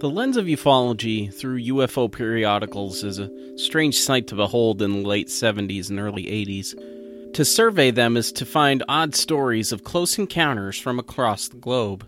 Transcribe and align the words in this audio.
The 0.00 0.08
lens 0.08 0.38
of 0.38 0.46
ufology 0.46 1.30
through 1.30 1.60
UFO 1.60 2.10
periodicals 2.10 3.04
is 3.04 3.18
a 3.18 3.30
strange 3.58 3.98
sight 3.98 4.28
to 4.28 4.34
behold 4.34 4.80
in 4.80 5.02
the 5.02 5.06
late 5.06 5.26
70s 5.26 5.90
and 5.90 6.00
early 6.00 6.24
80s. 6.24 7.34
To 7.34 7.44
survey 7.44 7.90
them 7.90 8.16
is 8.16 8.32
to 8.32 8.46
find 8.46 8.82
odd 8.88 9.14
stories 9.14 9.72
of 9.72 9.84
close 9.84 10.18
encounters 10.18 10.78
from 10.78 10.98
across 10.98 11.48
the 11.48 11.58
globe, 11.58 12.06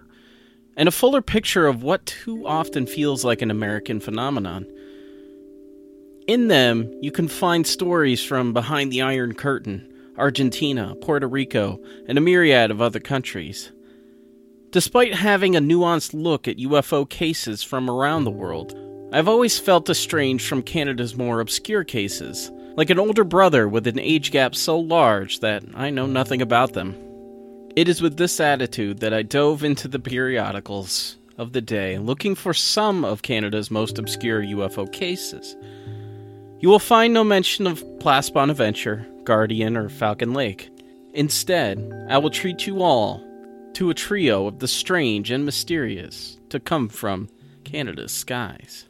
and 0.74 0.88
a 0.88 0.92
fuller 0.92 1.20
picture 1.20 1.66
of 1.66 1.82
what 1.82 2.06
too 2.06 2.46
often 2.46 2.86
feels 2.86 3.26
like 3.26 3.42
an 3.42 3.50
American 3.50 4.00
phenomenon. 4.00 4.64
In 6.26 6.48
them, 6.48 6.90
you 7.02 7.12
can 7.12 7.28
find 7.28 7.66
stories 7.66 8.24
from 8.24 8.54
behind 8.54 8.90
the 8.90 9.02
Iron 9.02 9.34
Curtain, 9.34 9.86
Argentina, 10.16 10.94
Puerto 11.02 11.28
Rico, 11.28 11.78
and 12.08 12.16
a 12.16 12.22
myriad 12.22 12.70
of 12.70 12.80
other 12.80 13.00
countries. 13.00 13.70
Despite 14.72 15.12
having 15.12 15.54
a 15.54 15.60
nuanced 15.60 16.14
look 16.14 16.48
at 16.48 16.56
UFO 16.56 17.06
cases 17.06 17.62
from 17.62 17.90
around 17.90 18.24
the 18.24 18.30
world, 18.30 18.74
I've 19.12 19.28
always 19.28 19.58
felt 19.58 19.90
estranged 19.90 20.48
from 20.48 20.62
Canada's 20.62 21.14
more 21.14 21.40
obscure 21.40 21.84
cases, 21.84 22.50
like 22.74 22.88
an 22.88 22.98
older 22.98 23.22
brother 23.22 23.68
with 23.68 23.86
an 23.86 23.98
age 23.98 24.30
gap 24.30 24.54
so 24.54 24.78
large 24.80 25.40
that 25.40 25.62
I 25.74 25.90
know 25.90 26.06
nothing 26.06 26.40
about 26.40 26.72
them. 26.72 26.96
It 27.76 27.86
is 27.86 28.00
with 28.00 28.16
this 28.16 28.40
attitude 28.40 29.00
that 29.00 29.12
I 29.12 29.20
dove 29.20 29.62
into 29.62 29.88
the 29.88 29.98
periodicals 29.98 31.18
of 31.36 31.52
the 31.52 31.60
day 31.60 31.98
looking 31.98 32.34
for 32.34 32.54
some 32.54 33.04
of 33.04 33.20
Canada's 33.20 33.70
most 33.70 33.98
obscure 33.98 34.40
UFO 34.40 34.90
cases. 34.90 35.54
You 36.60 36.70
will 36.70 36.78
find 36.78 37.12
no 37.12 37.24
mention 37.24 37.66
of 37.66 37.84
Place 38.00 38.30
Bonaventure, 38.30 39.06
Guardian, 39.24 39.76
or 39.76 39.90
Falcon 39.90 40.32
Lake. 40.32 40.70
Instead, 41.12 42.06
I 42.08 42.16
will 42.16 42.30
treat 42.30 42.66
you 42.66 42.80
all 42.80 43.22
to 43.74 43.90
a 43.90 43.94
trio 43.94 44.46
of 44.46 44.58
the 44.58 44.68
strange 44.68 45.30
and 45.30 45.44
mysterious 45.44 46.38
to 46.50 46.60
come 46.60 46.88
from 46.88 47.28
Canada's 47.64 48.12
skies. 48.12 48.86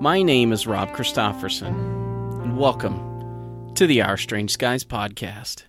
My 0.00 0.22
name 0.22 0.52
is 0.52 0.66
Rob 0.66 0.90
Christofferson, 0.90 2.42
and 2.42 2.58
welcome 2.58 3.72
to 3.74 3.86
the 3.86 4.02
Our 4.02 4.16
Strange 4.16 4.50
Skies 4.50 4.84
podcast. 4.84 5.62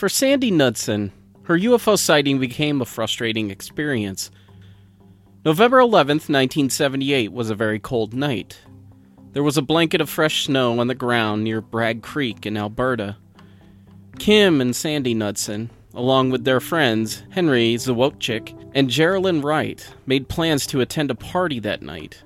For 0.02 0.10
Sandy 0.10 0.50
Knudsen, 0.50 1.12
her 1.44 1.56
UFO 1.56 1.96
sighting 1.96 2.40
became 2.40 2.82
a 2.82 2.86
frustrating 2.86 3.52
experience. 3.52 4.32
November 5.46 5.78
11th, 5.78 6.28
1978 6.28 7.32
was 7.32 7.52
a 7.52 7.56
very 7.56 7.78
cold 7.78 8.16
night. 8.16 8.58
There 9.34 9.44
was 9.44 9.58
a 9.58 9.62
blanket 9.62 10.02
of 10.02 10.10
fresh 10.10 10.46
snow 10.46 10.80
on 10.80 10.88
the 10.88 10.96
ground 10.96 11.44
near 11.44 11.62
Bragg 11.62 12.02
Creek 12.02 12.48
in 12.48 12.58
Alberta. 12.58 13.16
Kim 14.18 14.60
and 14.60 14.76
Sandy 14.76 15.14
Knudsen, 15.14 15.70
along 15.94 16.32
with 16.32 16.46
their 16.46 16.60
friends 16.60 17.22
Henry 17.30 17.76
Zawotchik 17.76 18.72
and 18.74 18.90
Geraldine 18.90 19.42
Wright, 19.42 19.88
made 20.08 20.28
plans 20.28 20.66
to 20.66 20.82
attend 20.82 21.12
a 21.12 21.16
party 21.16 21.60
that 21.60 21.84
night. 21.84 22.24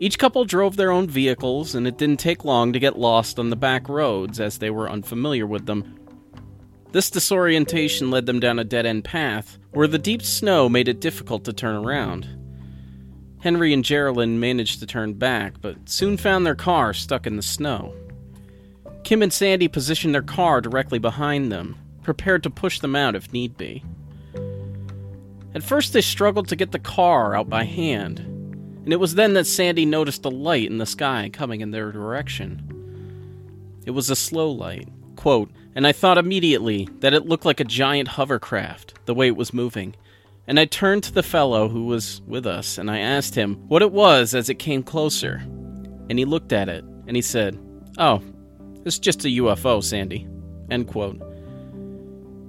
Each 0.00 0.18
couple 0.18 0.44
drove 0.44 0.74
their 0.74 0.90
own 0.90 1.06
vehicles, 1.06 1.76
and 1.76 1.86
it 1.86 1.96
didn't 1.96 2.18
take 2.18 2.44
long 2.44 2.72
to 2.72 2.80
get 2.80 2.98
lost 2.98 3.38
on 3.38 3.50
the 3.50 3.54
back 3.54 3.88
roads 3.88 4.40
as 4.40 4.58
they 4.58 4.70
were 4.70 4.90
unfamiliar 4.90 5.46
with 5.46 5.66
them. 5.66 6.00
This 6.92 7.08
disorientation 7.08 8.10
led 8.10 8.26
them 8.26 8.38
down 8.38 8.58
a 8.58 8.64
dead 8.64 8.84
end 8.84 9.04
path 9.04 9.58
where 9.70 9.88
the 9.88 9.98
deep 9.98 10.22
snow 10.22 10.68
made 10.68 10.88
it 10.88 11.00
difficult 11.00 11.44
to 11.44 11.52
turn 11.52 11.74
around. 11.74 12.28
Henry 13.40 13.72
and 13.72 13.84
Geraldine 13.84 14.38
managed 14.38 14.78
to 14.80 14.86
turn 14.86 15.14
back, 15.14 15.54
but 15.60 15.88
soon 15.88 16.18
found 16.18 16.44
their 16.44 16.54
car 16.54 16.92
stuck 16.92 17.26
in 17.26 17.36
the 17.36 17.42
snow. 17.42 17.94
Kim 19.04 19.22
and 19.22 19.32
Sandy 19.32 19.68
positioned 19.68 20.14
their 20.14 20.22
car 20.22 20.60
directly 20.60 20.98
behind 20.98 21.50
them, 21.50 21.76
prepared 22.02 22.42
to 22.42 22.50
push 22.50 22.78
them 22.78 22.94
out 22.94 23.16
if 23.16 23.32
need 23.32 23.56
be. 23.56 23.82
At 25.54 25.62
first, 25.62 25.92
they 25.92 26.02
struggled 26.02 26.48
to 26.48 26.56
get 26.56 26.72
the 26.72 26.78
car 26.78 27.34
out 27.34 27.48
by 27.48 27.64
hand, 27.64 28.20
and 28.20 28.92
it 28.92 29.00
was 29.00 29.14
then 29.14 29.32
that 29.32 29.46
Sandy 29.46 29.86
noticed 29.86 30.24
a 30.24 30.28
light 30.28 30.70
in 30.70 30.78
the 30.78 30.86
sky 30.86 31.30
coming 31.32 31.62
in 31.62 31.70
their 31.70 31.90
direction. 31.90 32.68
It 33.86 33.90
was 33.90 34.10
a 34.10 34.16
slow 34.16 34.50
light, 34.50 34.88
quote, 35.16 35.50
and 35.74 35.86
I 35.86 35.92
thought 35.92 36.18
immediately 36.18 36.88
that 37.00 37.14
it 37.14 37.26
looked 37.26 37.44
like 37.44 37.60
a 37.60 37.64
giant 37.64 38.08
hovercraft, 38.08 38.94
the 39.06 39.14
way 39.14 39.26
it 39.26 39.36
was 39.36 39.54
moving. 39.54 39.94
And 40.46 40.58
I 40.60 40.64
turned 40.64 41.04
to 41.04 41.12
the 41.12 41.22
fellow 41.22 41.68
who 41.68 41.86
was 41.86 42.20
with 42.26 42.46
us 42.46 42.78
and 42.78 42.90
I 42.90 42.98
asked 42.98 43.34
him 43.34 43.54
what 43.68 43.82
it 43.82 43.92
was 43.92 44.34
as 44.34 44.48
it 44.48 44.56
came 44.56 44.82
closer. 44.82 45.42
And 46.10 46.18
he 46.18 46.24
looked 46.24 46.52
at 46.52 46.68
it 46.68 46.84
and 47.06 47.16
he 47.16 47.22
said, 47.22 47.58
Oh, 47.98 48.22
it's 48.84 48.98
just 48.98 49.24
a 49.24 49.28
UFO, 49.28 49.82
Sandy. 49.82 50.26
End 50.70 50.88
quote. 50.88 51.20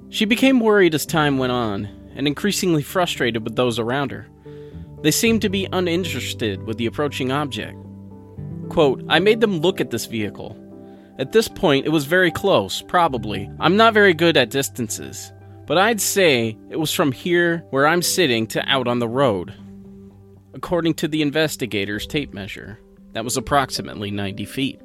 She 0.09 0.25
became 0.25 0.59
worried 0.59 0.95
as 0.95 1.05
time 1.05 1.37
went 1.37 1.51
on 1.51 1.85
and 2.15 2.27
increasingly 2.27 2.83
frustrated 2.83 3.43
with 3.43 3.55
those 3.55 3.79
around 3.79 4.11
her. 4.11 4.27
They 5.01 5.11
seemed 5.11 5.41
to 5.41 5.49
be 5.49 5.67
uninterested 5.71 6.63
with 6.63 6.77
the 6.77 6.85
approaching 6.85 7.31
object. 7.31 7.77
Quote, 8.69 9.03
I 9.09 9.19
made 9.19 9.41
them 9.41 9.59
look 9.59 9.81
at 9.81 9.91
this 9.91 10.05
vehicle 10.05 10.57
at 11.19 11.31
this 11.31 11.47
point, 11.47 11.85
it 11.85 11.89
was 11.89 12.05
very 12.05 12.31
close, 12.31 12.81
probably. 12.81 13.49
I'm 13.59 13.77
not 13.77 13.93
very 13.93 14.13
good 14.13 14.35
at 14.35 14.49
distances, 14.49 15.31
but 15.67 15.77
I'd 15.77 16.01
say 16.01 16.57
it 16.69 16.79
was 16.79 16.91
from 16.91 17.11
here 17.11 17.59
where 17.69 17.85
I'm 17.85 18.01
sitting 18.01 18.47
to 18.47 18.67
out 18.67 18.87
on 18.87 18.99
the 18.99 19.07
road. 19.07 19.53
According 20.55 20.95
to 20.95 21.07
the 21.07 21.21
investigator's 21.21 22.07
tape 22.07 22.33
measure, 22.33 22.79
that 23.13 23.23
was 23.23 23.37
approximately 23.37 24.09
90 24.09 24.45
feet. 24.45 24.81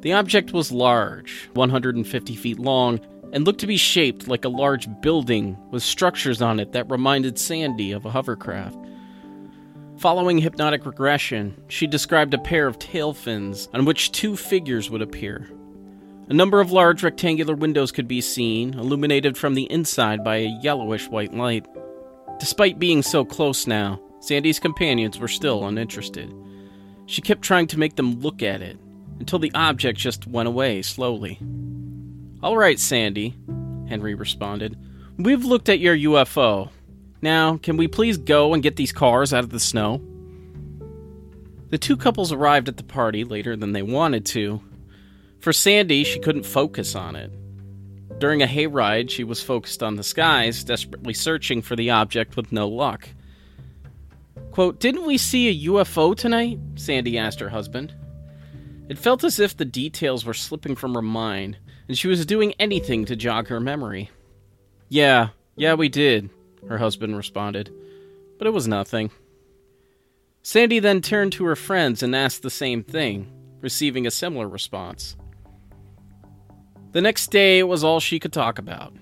The 0.00 0.14
object 0.14 0.52
was 0.52 0.72
large, 0.72 1.48
150 1.54 2.34
feet 2.34 2.58
long, 2.58 2.98
and 3.32 3.44
looked 3.44 3.60
to 3.60 3.66
be 3.66 3.76
shaped 3.76 4.28
like 4.28 4.44
a 4.44 4.50
large 4.50 4.88
building 5.00 5.58
with 5.70 5.82
structures 5.82 6.40
on 6.40 6.58
it 6.58 6.72
that 6.72 6.90
reminded 6.90 7.38
Sandy 7.38 7.92
of 7.92 8.06
a 8.06 8.10
hovercraft. 8.10 8.76
Following 10.02 10.38
hypnotic 10.38 10.84
regression, 10.84 11.62
she 11.68 11.86
described 11.86 12.34
a 12.34 12.38
pair 12.38 12.66
of 12.66 12.76
tail 12.80 13.14
fins 13.14 13.68
on 13.72 13.84
which 13.84 14.10
two 14.10 14.34
figures 14.36 14.90
would 14.90 15.00
appear. 15.00 15.48
A 16.28 16.34
number 16.34 16.60
of 16.60 16.72
large 16.72 17.04
rectangular 17.04 17.54
windows 17.54 17.92
could 17.92 18.08
be 18.08 18.20
seen, 18.20 18.74
illuminated 18.74 19.38
from 19.38 19.54
the 19.54 19.70
inside 19.70 20.24
by 20.24 20.38
a 20.38 20.58
yellowish 20.60 21.06
white 21.06 21.32
light. 21.32 21.66
Despite 22.40 22.80
being 22.80 23.00
so 23.00 23.24
close 23.24 23.68
now, 23.68 24.00
Sandy's 24.18 24.58
companions 24.58 25.20
were 25.20 25.28
still 25.28 25.64
uninterested. 25.68 26.34
She 27.06 27.22
kept 27.22 27.42
trying 27.42 27.68
to 27.68 27.78
make 27.78 27.94
them 27.94 28.18
look 28.18 28.42
at 28.42 28.60
it, 28.60 28.80
until 29.20 29.38
the 29.38 29.52
object 29.54 30.00
just 30.00 30.26
went 30.26 30.48
away 30.48 30.82
slowly. 30.82 31.38
All 32.42 32.56
right, 32.56 32.80
Sandy, 32.80 33.36
Henry 33.88 34.16
responded. 34.16 34.76
We've 35.16 35.44
looked 35.44 35.68
at 35.68 35.78
your 35.78 35.96
UFO. 35.96 36.70
Now, 37.22 37.56
can 37.56 37.76
we 37.76 37.86
please 37.86 38.18
go 38.18 38.52
and 38.52 38.62
get 38.62 38.74
these 38.74 38.92
cars 38.92 39.32
out 39.32 39.44
of 39.44 39.50
the 39.50 39.60
snow? 39.60 40.02
The 41.70 41.78
two 41.78 41.96
couples 41.96 42.32
arrived 42.32 42.68
at 42.68 42.76
the 42.76 42.82
party 42.82 43.22
later 43.22 43.56
than 43.56 43.72
they 43.72 43.82
wanted 43.82 44.26
to. 44.26 44.60
For 45.38 45.52
Sandy, 45.52 46.02
she 46.04 46.18
couldn't 46.18 46.44
focus 46.44 46.96
on 46.96 47.16
it. 47.16 47.30
During 48.18 48.42
a 48.42 48.46
hayride, 48.46 49.08
she 49.08 49.24
was 49.24 49.42
focused 49.42 49.82
on 49.82 49.96
the 49.96 50.02
skies, 50.02 50.64
desperately 50.64 51.14
searching 51.14 51.62
for 51.62 51.76
the 51.76 51.90
object 51.90 52.36
with 52.36 52.52
no 52.52 52.68
luck. 52.68 53.08
Quote, 54.50 54.80
Didn't 54.80 55.06
we 55.06 55.16
see 55.16 55.48
a 55.48 55.70
UFO 55.70 56.16
tonight? 56.16 56.58
Sandy 56.74 57.16
asked 57.18 57.40
her 57.40 57.48
husband. 57.48 57.94
It 58.88 58.98
felt 58.98 59.24
as 59.24 59.38
if 59.38 59.56
the 59.56 59.64
details 59.64 60.24
were 60.24 60.34
slipping 60.34 60.74
from 60.74 60.94
her 60.94 61.02
mind, 61.02 61.56
and 61.88 61.96
she 61.96 62.08
was 62.08 62.26
doing 62.26 62.52
anything 62.58 63.04
to 63.06 63.16
jog 63.16 63.48
her 63.48 63.60
memory. 63.60 64.10
Yeah, 64.88 65.28
yeah, 65.56 65.74
we 65.74 65.88
did, 65.88 66.28
her 66.68 66.78
husband 66.78 67.16
responded. 67.16 67.70
But 68.38 68.46
it 68.46 68.52
was 68.52 68.68
nothing. 68.68 69.10
Sandy 70.42 70.80
then 70.80 71.00
turned 71.00 71.32
to 71.32 71.44
her 71.44 71.56
friends 71.56 72.02
and 72.02 72.16
asked 72.16 72.42
the 72.42 72.50
same 72.50 72.82
thing, 72.82 73.30
receiving 73.60 74.06
a 74.06 74.10
similar 74.10 74.48
response. 74.48 75.16
The 76.92 77.00
next 77.00 77.30
day, 77.30 77.62
was 77.62 77.84
all 77.84 78.00
she 78.00 78.18
could 78.18 78.32
talk 78.32 78.58
about. 78.58 78.92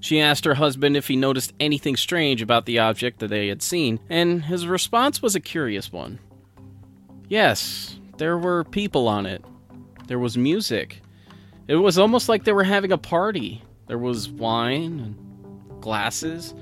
She 0.00 0.20
asked 0.20 0.44
her 0.44 0.54
husband 0.54 0.96
if 0.96 1.08
he 1.08 1.16
noticed 1.16 1.54
anything 1.58 1.96
strange 1.96 2.42
about 2.42 2.66
the 2.66 2.78
object 2.78 3.20
that 3.20 3.28
they 3.28 3.48
had 3.48 3.62
seen, 3.62 3.98
and 4.10 4.44
his 4.44 4.66
response 4.66 5.22
was 5.22 5.34
a 5.34 5.40
curious 5.40 5.90
one. 5.90 6.18
Yes, 7.28 7.98
there 8.18 8.36
were 8.36 8.64
people 8.64 9.08
on 9.08 9.24
it. 9.24 9.42
There 10.06 10.18
was 10.18 10.36
music. 10.36 11.00
It 11.66 11.76
was 11.76 11.98
almost 11.98 12.28
like 12.28 12.44
they 12.44 12.52
were 12.52 12.64
having 12.64 12.92
a 12.92 12.98
party. 12.98 13.62
There 13.86 13.98
was 13.98 14.28
wine 14.28 15.00
and 15.00 15.80
glasses, 15.80 16.54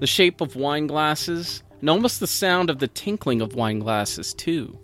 the 0.00 0.06
shape 0.06 0.40
of 0.40 0.56
wine 0.56 0.86
glasses, 0.86 1.62
and 1.80 1.90
almost 1.90 2.20
the 2.20 2.26
sound 2.26 2.70
of 2.70 2.78
the 2.78 2.88
tinkling 2.88 3.40
of 3.40 3.54
wine 3.54 3.78
glasses, 3.78 4.34
too. 4.34 4.78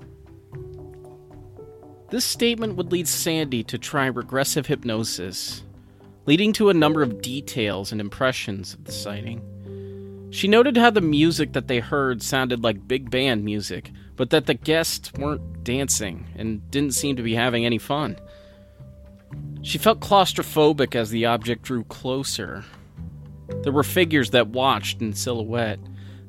This 2.10 2.24
statement 2.24 2.76
would 2.76 2.90
lead 2.90 3.06
Sandy 3.06 3.62
to 3.64 3.78
try 3.78 4.06
regressive 4.06 4.66
hypnosis, 4.66 5.62
leading 6.26 6.52
to 6.54 6.70
a 6.70 6.74
number 6.74 7.02
of 7.02 7.20
details 7.20 7.92
and 7.92 8.00
impressions 8.00 8.74
of 8.74 8.84
the 8.84 8.92
sighting. 8.92 9.42
She 10.30 10.48
noted 10.48 10.76
how 10.76 10.90
the 10.90 11.00
music 11.00 11.52
that 11.52 11.68
they 11.68 11.80
heard 11.80 12.22
sounded 12.22 12.62
like 12.62 12.88
big 12.88 13.10
band 13.10 13.44
music, 13.44 13.90
but 14.16 14.30
that 14.30 14.46
the 14.46 14.54
guests 14.54 15.12
weren't 15.14 15.64
dancing 15.64 16.26
and 16.36 16.70
didn't 16.70 16.94
seem 16.94 17.16
to 17.16 17.22
be 17.22 17.34
having 17.34 17.64
any 17.64 17.78
fun. 17.78 18.16
She 19.62 19.78
felt 19.78 20.00
claustrophobic 20.00 20.94
as 20.94 21.10
the 21.10 21.26
object 21.26 21.62
drew 21.62 21.84
closer. 21.84 22.64
There 23.62 23.72
were 23.72 23.82
figures 23.82 24.30
that 24.30 24.48
watched 24.48 25.00
in 25.00 25.12
silhouette, 25.12 25.80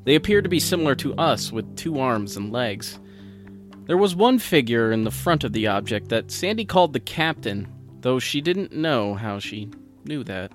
they 0.10 0.16
appeared 0.16 0.44
to 0.46 0.50
be 0.50 0.60
similar 0.60 0.96
to 0.96 1.14
us, 1.16 1.52
with 1.52 1.76
two 1.76 2.00
arms 2.00 2.38
and 2.38 2.52
legs. 2.52 3.00
There 3.86 3.98
was 3.98 4.16
one 4.16 4.40
figure 4.40 4.92
in 4.92 5.04
the 5.04 5.12
front 5.12 5.44
of 5.44 5.54
the 5.54 5.68
object 5.68 6.10
that 6.10 6.32
Sandy 6.32 6.66
called 6.66 6.94
the 6.94 7.00
captain, 7.00 7.68
though 8.02 8.20
she 8.20 8.42
didn't 8.42 8.72
know 8.72 9.16
how 9.16 9.40
she 9.40 9.70
knew 10.06 10.24
that. 10.24 10.52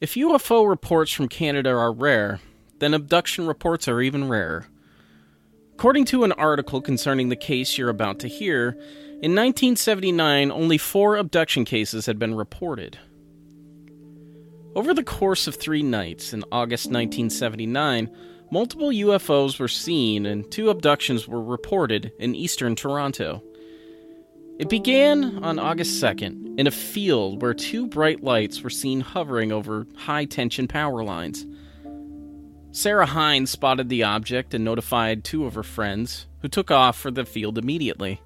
If 0.00 0.14
UFO 0.14 0.68
reports 0.68 1.12
from 1.12 1.28
Canada 1.28 1.70
are 1.70 1.92
rare, 1.92 2.40
then 2.78 2.94
abduction 2.94 3.46
reports 3.46 3.86
are 3.86 4.00
even 4.00 4.28
rarer. 4.28 4.66
According 5.74 6.06
to 6.06 6.24
an 6.24 6.32
article 6.32 6.80
concerning 6.80 7.28
the 7.28 7.36
case 7.36 7.76
you're 7.76 7.90
about 7.90 8.18
to 8.20 8.28
hear, 8.28 8.76
in 9.22 9.34
1979 9.34 10.50
only 10.50 10.78
four 10.78 11.16
abduction 11.16 11.66
cases 11.66 12.06
had 12.06 12.18
been 12.18 12.34
reported. 12.34 12.98
Over 14.74 14.94
the 14.94 15.04
course 15.04 15.46
of 15.46 15.56
three 15.56 15.82
nights 15.82 16.32
in 16.32 16.42
August 16.50 16.86
1979, 16.86 18.08
multiple 18.50 18.88
UFOs 18.88 19.58
were 19.58 19.68
seen 19.68 20.24
and 20.24 20.50
two 20.50 20.70
abductions 20.70 21.28
were 21.28 21.42
reported 21.42 22.12
in 22.18 22.34
eastern 22.34 22.74
Toronto. 22.74 23.42
It 24.58 24.70
began 24.70 25.44
on 25.44 25.58
August 25.58 26.02
2nd 26.02 26.58
in 26.58 26.66
a 26.66 26.70
field 26.70 27.42
where 27.42 27.52
two 27.52 27.86
bright 27.86 28.24
lights 28.24 28.62
were 28.62 28.70
seen 28.70 29.00
hovering 29.00 29.52
over 29.52 29.86
high 29.96 30.24
tension 30.24 30.66
power 30.66 31.04
lines. 31.04 31.46
Sarah 32.72 33.06
Hines 33.06 33.50
spotted 33.50 33.88
the 33.88 34.04
object 34.04 34.54
and 34.54 34.64
notified 34.64 35.24
two 35.24 35.44
of 35.44 35.54
her 35.54 35.62
friends, 35.62 36.26
who 36.40 36.48
took 36.48 36.70
off 36.70 36.96
for 36.96 37.10
the 37.10 37.24
field 37.24 37.58
immediately. 37.58 38.20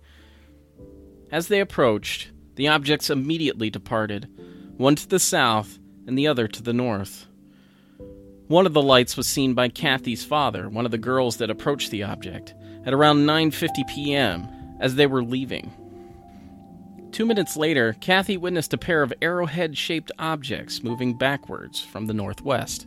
As 1.34 1.48
they 1.48 1.58
approached, 1.58 2.31
the 2.54 2.69
objects 2.69 3.10
immediately 3.10 3.69
departed, 3.69 4.28
one 4.76 4.94
to 4.94 5.08
the 5.08 5.19
south 5.19 5.81
and 6.06 6.16
the 6.16 6.28
other 6.28 6.46
to 6.46 6.62
the 6.62 6.72
north. 6.72 7.26
One 8.46 8.66
of 8.66 8.72
the 8.72 8.81
lights 8.81 9.16
was 9.16 9.26
seen 9.26 9.52
by 9.52 9.69
Kathy's 9.69 10.25
father, 10.25 10.69
one 10.69 10.84
of 10.84 10.92
the 10.92 10.96
girls 10.96 11.38
that 11.38 11.50
approached 11.50 11.90
the 11.90 12.04
object, 12.04 12.54
at 12.86 12.94
around 12.94 13.26
9:50 13.26 13.84
p.m. 13.88 14.46
as 14.78 14.94
they 14.94 15.08
were 15.08 15.25
leaving. 15.25 15.72
2 17.10 17.26
minutes 17.26 17.56
later, 17.56 17.96
Kathy 18.00 18.37
witnessed 18.37 18.72
a 18.72 18.78
pair 18.78 19.02
of 19.02 19.12
arrowhead-shaped 19.20 20.12
objects 20.20 20.84
moving 20.84 21.19
backwards 21.19 21.80
from 21.80 22.06
the 22.06 22.14
northwest. 22.14 22.87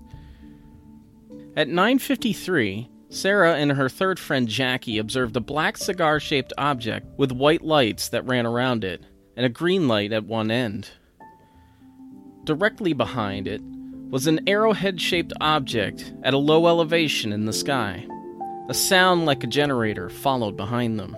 At 1.57 1.67
9:53, 1.67 2.88
Sarah 3.09 3.56
and 3.56 3.71
her 3.71 3.88
third 3.88 4.19
friend 4.19 4.48
Jackie 4.48 4.98
observed 4.98 5.36
a 5.38 5.42
black 5.42 5.77
cigar-shaped 5.77 6.51
object 6.57 7.07
with 7.18 7.31
white 7.31 7.63
lights 7.63 8.09
that 8.09 8.25
ran 8.25 8.45
around 8.45 8.83
it 8.83 9.01
and 9.38 9.45
a 9.45 9.50
green 9.50 9.88
light 9.88 10.12
at 10.12 10.25
one 10.25 10.51
end. 10.51 10.89
Directly 12.44 12.94
behind 12.94 13.48
it 13.48 13.62
was 14.09 14.27
an 14.27 14.42
arrowhead 14.48 15.00
shaped 15.00 15.33
object 15.39 16.13
at 16.24 16.33
a 16.33 16.38
low 16.38 16.68
elevation 16.68 17.31
in 17.31 17.45
the 17.45 17.54
sky. 17.54 18.06
A 18.69 18.74
sound 18.74 19.25
like 19.25 19.44
a 19.44 19.48
generator 19.48 20.10
followed 20.10 20.57
behind 20.57 21.00
them. 21.00 21.15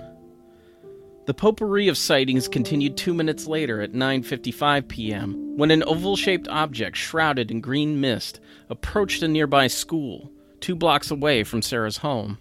The 1.25 1.33
potpourri 1.33 1.87
of 1.87 1.97
sightings 1.97 2.47
continued 2.47 2.97
two 2.97 3.13
minutes 3.13 3.47
later 3.47 3.81
at 3.81 3.93
9:55 3.93 4.87
p.m. 4.87 5.57
when 5.57 5.71
an 5.71 5.83
oval-shaped 5.83 6.47
object 6.47 6.97
shrouded 6.97 7.51
in 7.51 7.61
green 7.61 8.01
mist 8.01 8.39
approached 8.69 9.21
a 9.21 9.27
nearby 9.27 9.67
school, 9.67 10.31
two 10.61 10.75
blocks 10.75 11.11
away 11.11 11.43
from 11.43 11.61
Sarah's 11.61 11.97
home. 11.97 12.37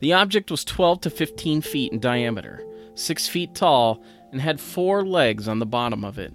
The 0.00 0.12
object 0.14 0.50
was 0.50 0.64
12 0.64 1.02
to 1.02 1.10
15 1.10 1.60
feet 1.60 1.92
in 1.92 2.00
diameter, 2.00 2.64
six 2.94 3.28
feet 3.28 3.54
tall, 3.54 4.02
and 4.32 4.40
had 4.40 4.60
four 4.60 5.04
legs 5.04 5.48
on 5.48 5.58
the 5.58 5.66
bottom 5.66 6.04
of 6.04 6.18
it. 6.18 6.32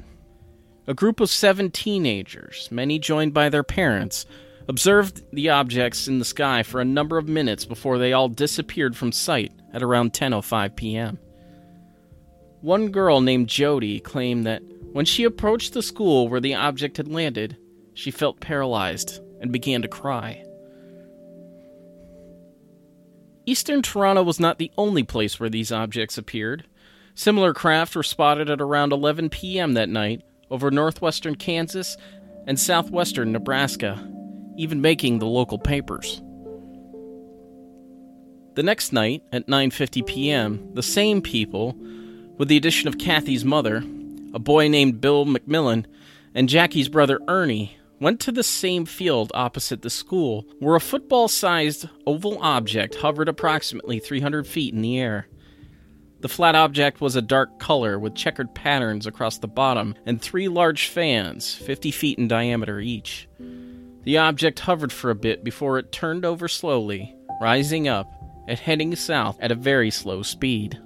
A 0.87 0.93
group 0.93 1.19
of 1.19 1.31
seven 1.31 1.71
teenagers, 1.71 2.69
many 2.71 2.99
joined 2.99 3.33
by 3.33 3.49
their 3.49 3.63
parents, 3.63 4.25
observed 4.67 5.23
the 5.33 5.49
objects 5.49 6.07
in 6.07 6.19
the 6.19 6.25
sky 6.25 6.61
for 6.61 6.79
a 6.79 6.85
number 6.85 7.17
of 7.17 7.27
minutes 7.27 7.65
before 7.65 7.97
they 7.97 8.13
all 8.13 8.29
disappeared 8.29 8.95
from 8.95 9.11
sight 9.11 9.51
at 9.73 9.81
around 9.81 10.13
10:05 10.13 10.75
p.m. 10.75 11.17
One 12.61 12.89
girl 12.91 13.21
named 13.21 13.47
Jody 13.47 13.99
claimed 13.99 14.45
that 14.45 14.61
when 14.91 15.05
she 15.05 15.23
approached 15.23 15.73
the 15.73 15.83
school 15.83 16.29
where 16.29 16.39
the 16.39 16.55
object 16.55 16.97
had 16.97 17.07
landed, 17.07 17.57
she 17.95 18.11
felt 18.11 18.39
paralyzed 18.39 19.19
and 19.41 19.51
began 19.51 19.81
to 19.81 19.87
cry. 19.87 20.44
Eastern 23.47 23.81
Toronto 23.81 24.23
was 24.23 24.39
not 24.39 24.57
the 24.57 24.71
only 24.77 25.03
place 25.03 25.39
where 25.39 25.49
these 25.49 25.71
objects 25.71 26.17
appeared. 26.17 26.65
Similar 27.13 27.53
craft 27.53 27.95
were 27.95 28.03
spotted 28.03 28.49
at 28.49 28.59
around 28.59 28.91
11 28.91 29.29
p.m. 29.29 29.73
that 29.73 29.89
night 29.89 30.23
over 30.49 30.71
northwestern 30.71 31.35
Kansas 31.35 31.95
and 32.47 32.59
southwestern 32.59 33.31
Nebraska, 33.31 34.11
even 34.57 34.81
making 34.81 35.19
the 35.19 35.27
local 35.27 35.59
papers. 35.59 36.21
The 38.55 38.63
next 38.63 38.93
night 38.93 39.21
at 39.31 39.47
9:50 39.47 40.05
p.m., 40.05 40.73
the 40.73 40.83
same 40.83 41.21
people, 41.21 41.75
with 42.37 42.47
the 42.47 42.57
addition 42.57 42.87
of 42.87 42.97
Kathy's 42.97 43.45
mother, 43.45 43.83
a 44.33 44.39
boy 44.39 44.69
named 44.69 45.01
Bill 45.01 45.25
McMillan, 45.25 45.85
and 46.33 46.49
Jackie's 46.49 46.89
brother 46.89 47.19
Ernie, 47.27 47.77
went 48.05 48.19
to 48.19 48.31
the 48.31 48.43
same 48.43 48.85
field 48.85 49.31
opposite 49.33 49.81
the 49.81 49.89
school, 49.89 50.45
where 50.59 50.75
a 50.75 50.79
football-sized 50.79 51.89
oval 52.05 52.37
object 52.39 52.93
hovered 52.93 53.27
approximately 53.27 53.97
300 53.97 54.45
feet 54.45 54.75
in 54.75 54.83
the 54.83 54.99
air. 54.99 55.27
The 56.19 56.29
flat 56.29 56.53
object 56.53 57.01
was 57.01 57.15
a 57.15 57.21
dark 57.23 57.57
color 57.57 57.97
with 57.97 58.13
checkered 58.13 58.53
patterns 58.53 59.07
across 59.07 59.39
the 59.39 59.47
bottom 59.47 59.95
and 60.05 60.21
three 60.21 60.47
large 60.47 60.85
fans, 60.89 61.55
50 61.55 61.89
feet 61.89 62.19
in 62.19 62.27
diameter 62.27 62.79
each. 62.79 63.27
The 64.03 64.19
object 64.19 64.59
hovered 64.59 64.91
for 64.91 65.09
a 65.09 65.15
bit 65.15 65.43
before 65.43 65.79
it 65.79 65.91
turned 65.91 66.25
over 66.25 66.47
slowly, 66.47 67.15
rising 67.41 67.87
up 67.87 68.13
and 68.47 68.59
heading 68.59 68.95
south 68.95 69.39
at 69.41 69.51
a 69.51 69.55
very 69.55 69.89
slow 69.89 70.21
speed. 70.21 70.79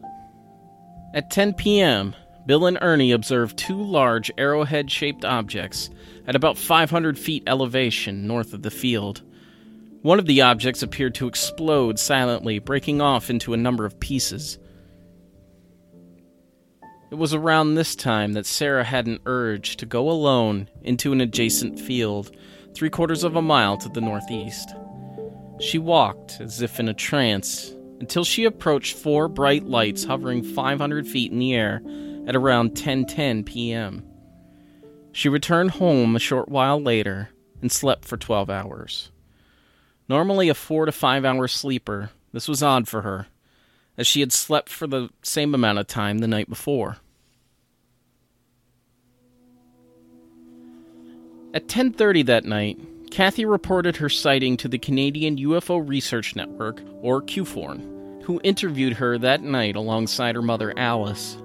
At 1.14 1.32
10 1.32 1.56
p.m., 1.56 2.16
Bill 2.50 2.66
and 2.66 2.80
Ernie 2.82 3.12
observed 3.12 3.60
two 3.60 3.80
large 3.80 4.32
arrowhead 4.36 4.90
shaped 4.90 5.24
objects 5.24 5.92
at 6.26 6.36
about 6.36 6.58
500 6.58 7.20
feet 7.20 7.44
elevation 7.46 8.26
north 8.26 8.56
of 8.56 8.64
the 8.64 8.72
field. 8.72 9.22
One 10.02 10.18
of 10.18 10.26
the 10.26 10.42
objects 10.42 10.82
appeared 10.82 11.14
to 11.14 11.28
explode 11.28 12.00
silently, 12.00 12.58
breaking 12.58 13.02
off 13.02 13.30
into 13.30 13.54
a 13.54 13.58
number 13.58 13.86
of 13.86 14.00
pieces. 14.00 14.58
It 17.12 17.20
was 17.20 17.36
around 17.36 17.76
this 17.76 17.96
time 17.96 18.34
that 18.34 18.48
Sarah 18.48 18.84
had 18.84 19.06
an 19.06 19.20
urge 19.28 19.78
to 19.78 19.86
go 19.86 20.10
alone 20.10 20.70
into 20.82 21.14
an 21.14 21.22
adjacent 21.22 21.80
field, 21.80 22.36
three 22.74 22.90
quarters 22.90 23.24
of 23.24 23.36
a 23.36 23.44
mile 23.44 23.78
to 23.78 23.90
the 23.90 24.02
northeast. 24.02 24.74
She 25.60 25.78
walked 25.78 26.42
as 26.42 26.64
if 26.64 26.80
in 26.80 26.90
a 26.90 26.96
trance 26.96 27.76
until 28.00 28.24
she 28.24 28.46
approached 28.46 28.98
four 28.98 29.28
bright 29.28 29.66
lights 29.66 30.04
hovering 30.04 30.42
500 30.42 31.08
feet 31.08 31.32
in 31.32 31.38
the 31.38 31.54
air 31.54 31.84
at 32.30 32.36
around 32.36 32.76
10:10 32.76 33.44
p.m. 33.44 34.06
She 35.12 35.28
returned 35.28 35.72
home 35.72 36.16
a 36.16 36.20
short 36.20 36.48
while 36.48 36.80
later 36.80 37.30
and 37.60 37.72
slept 37.72 38.06
for 38.06 38.18
12 38.18 38.52
hours. 38.52 39.12
Normally 40.08 40.48
a 40.48 40.54
4 40.54 40.86
to 40.86 40.92
5 40.92 41.26
hour 41.26 41.48
sleeper, 41.48 42.12
this 42.32 42.48
was 42.48 42.62
odd 42.62 42.88
for 42.88 43.02
her 43.02 43.28
as 43.98 44.06
she 44.06 44.20
had 44.20 44.32
slept 44.32 44.70
for 44.70 44.86
the 44.86 45.10
same 45.24 45.56
amount 45.56 45.80
of 45.80 45.88
time 45.88 46.20
the 46.20 46.28
night 46.28 46.48
before. 46.48 46.98
At 51.52 51.68
10:30 51.68 52.22
that 52.28 52.46
night, 52.46 52.78
Kathy 53.10 53.44
reported 53.44 53.98
her 53.98 54.08
sighting 54.08 54.56
to 54.58 54.68
the 54.68 54.78
Canadian 54.78 55.38
UFO 55.38 55.80
Research 55.80 56.36
Network, 56.36 56.84
or 57.02 57.24
CUFORN, 57.24 58.22
who 58.26 58.40
interviewed 58.44 58.94
her 58.94 59.18
that 59.18 59.42
night 59.42 59.76
alongside 59.76 60.36
her 60.36 60.44
mother 60.44 60.78
Alice. 60.78 61.36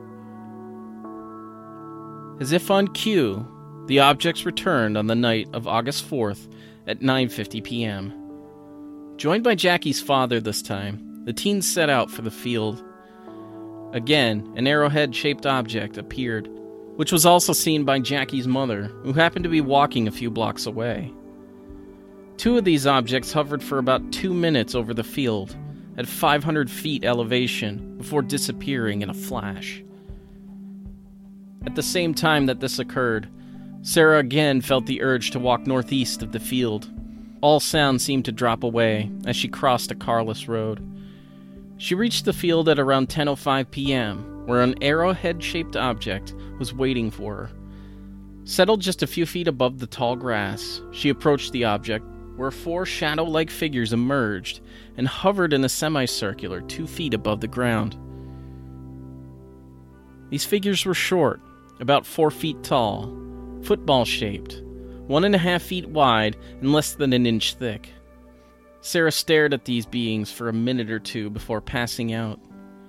As 2.41 2.53
if 2.53 2.71
on 2.71 2.89
cue, 2.89 3.47
the 3.87 4.01
objects 4.01 4.45
returned 4.45 4.97
on 4.97 5.07
the 5.07 5.15
night 5.15 5.49
of 5.53 5.69
August 5.69 6.09
4th 6.11 6.49
at 6.87 7.01
9:50 7.01 7.63
p.m. 7.63 8.13
Joined 9.17 9.45
by 9.45 9.55
Jackie's 9.55 10.01
father 10.01 10.41
this 10.41 10.61
time, 10.61 11.23
the 11.25 11.33
teens 11.33 11.71
set 11.71 11.89
out 11.89 12.11
for 12.11 12.23
the 12.23 12.31
field. 12.31 12.83
Again, 13.93 14.53
an 14.57 14.67
arrowhead 14.67 15.15
shaped 15.15 15.47
object 15.47 15.97
appeared, 15.97 16.49
which 16.97 17.13
was 17.13 17.25
also 17.25 17.53
seen 17.53 17.85
by 17.85 18.01
Jackie's 18.01 18.49
mother, 18.49 18.87
who 19.05 19.13
happened 19.13 19.45
to 19.45 19.49
be 19.49 19.61
walking 19.61 20.09
a 20.09 20.13
few 20.13 20.31
blocks 20.31 20.67
away. 20.67 21.13
Two 22.37 22.59
of 22.59 22.65
these 22.65 22.87
objects 22.87 23.33
hovered 23.33 23.63
for 23.63 23.79
about 23.79 24.13
two 24.13 24.35
minutes 24.35 24.75
over 24.75 24.93
the 24.93 25.05
field, 25.05 25.57
at 25.97 26.09
500 26.09 26.69
feet 26.69 27.05
elevation, 27.05 27.97
before 27.97 28.23
disappearing 28.23 29.03
in 29.03 29.11
a 29.11 29.15
flash. 29.15 29.85
At 31.67 31.75
the 31.75 31.83
same 31.83 32.15
time 32.15 32.47
that 32.47 32.61
this 32.61 32.79
occurred, 32.79 33.29
Sarah 33.83 34.19
again 34.19 34.61
felt 34.61 34.87
the 34.87 35.03
urge 35.03 35.31
to 35.33 35.39
walk 35.39 35.67
northeast 35.67 36.23
of 36.23 36.33
the 36.33 36.41
field. 36.41 36.89
All 37.41 37.61
sound 37.61 38.01
seemed 38.01 38.25
to 38.27 38.33
drop 38.33 38.63
away 38.63 39.11
as 39.27 39.37
she 39.37 39.49
crossed 39.49 39.91
a 39.91 39.95
carless 39.95 40.49
road. 40.49 40.87
She 41.77 41.95
reached 41.95 42.25
the 42.25 42.33
field 42.33 42.69
at 42.69 42.79
around 42.79 43.09
10:05 43.09 43.71
p.m., 43.71 44.47
where 44.47 44.63
an 44.63 44.83
arrowhead-shaped 44.83 45.75
object 45.77 46.35
was 46.59 46.73
waiting 46.73 47.11
for 47.11 47.35
her. 47.35 47.51
Settled 48.45 48.81
just 48.81 49.03
a 49.03 49.07
few 49.07 49.27
feet 49.27 49.49
above 49.49 49.79
the 49.79 49.87
tall 49.87 50.17
grass, 50.17 50.81
she 50.93 51.09
approached 51.09 51.53
the 51.53 51.65
object, 51.65 52.05
where 52.37 52.51
four 52.51 52.85
shadow-like 52.85 53.51
figures 53.51 53.93
emerged 53.93 54.61
and 54.97 55.09
hovered 55.09 55.53
in 55.53 55.65
a 55.65 55.69
semicircular 55.69 56.61
2 56.61 56.87
feet 56.87 57.15
above 57.15 57.41
the 57.41 57.49
ground. 57.49 57.97
These 60.31 60.45
figures 60.45 60.85
were 60.85 60.95
short, 60.95 61.41
about 61.81 62.07
4 62.07 62.31
feet 62.31 62.63
tall, 62.63 63.15
football-shaped, 63.63 64.63
one 65.07 65.25
and 65.25 65.35
a 65.35 65.39
half 65.39 65.63
feet 65.63 65.89
wide, 65.89 66.37
and 66.61 66.73
less 66.73 66.95
than 66.95 67.13
an 67.13 67.27
inch 67.27 67.55
thick. 67.55 67.91
Sarah 68.81 69.13
stared 69.13 69.55
at 69.55 69.65
these 69.65 69.87
beings 69.87 70.31
for 70.31 70.49
a 70.49 70.53
minute 70.53 70.91
or 70.91 70.99
two 70.99 71.31
before 71.31 71.61
passing 71.61 72.13
out. 72.13 72.39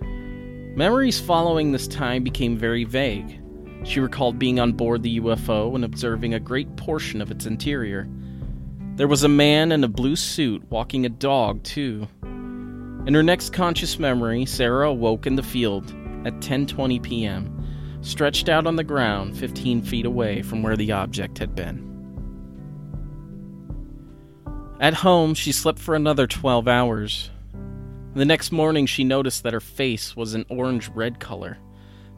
Memories 0.01 1.21
following 1.21 1.71
this 1.71 1.87
time 1.87 2.23
became 2.23 2.57
very 2.57 2.83
vague. 2.83 3.41
She 3.83 3.99
recalled 4.01 4.37
being 4.37 4.59
on 4.59 4.73
board 4.73 5.03
the 5.03 5.19
UFO 5.21 5.73
and 5.73 5.85
observing 5.85 6.33
a 6.33 6.39
great 6.39 6.75
portion 6.75 7.21
of 7.21 7.31
its 7.31 7.45
interior. 7.45 8.09
There 8.95 9.07
was 9.07 9.23
a 9.23 9.29
man 9.29 9.71
in 9.71 9.83
a 9.83 9.87
blue 9.87 10.15
suit 10.15 10.63
walking 10.69 11.05
a 11.05 11.09
dog, 11.09 11.63
too. 11.63 12.07
In 12.23 13.13
her 13.13 13.23
next 13.23 13.53
conscious 13.53 13.99
memory, 13.99 14.45
Sarah 14.45 14.89
awoke 14.89 15.27
in 15.27 15.35
the 15.35 15.43
field 15.43 15.93
at 16.25 16.39
10:20 16.39 17.03
p.m., 17.03 17.54
stretched 18.05 18.49
out 18.49 18.67
on 18.67 18.75
the 18.75 18.83
ground 18.83 19.35
15 19.35 19.81
feet 19.81 20.05
away 20.05 20.43
from 20.43 20.61
where 20.61 20.77
the 20.77 20.91
object 20.91 21.39
had 21.39 21.55
been. 21.55 21.91
At 24.79 24.93
home, 24.93 25.33
she 25.33 25.51
slept 25.51 25.79
for 25.79 25.95
another 25.95 26.27
12 26.27 26.67
hours. 26.67 27.31
The 28.13 28.25
next 28.25 28.51
morning, 28.51 28.85
she 28.85 29.03
noticed 29.03 29.43
that 29.43 29.53
her 29.53 29.59
face 29.59 30.15
was 30.15 30.35
an 30.35 30.45
orange 30.49 30.89
red 30.89 31.19
color. 31.19 31.57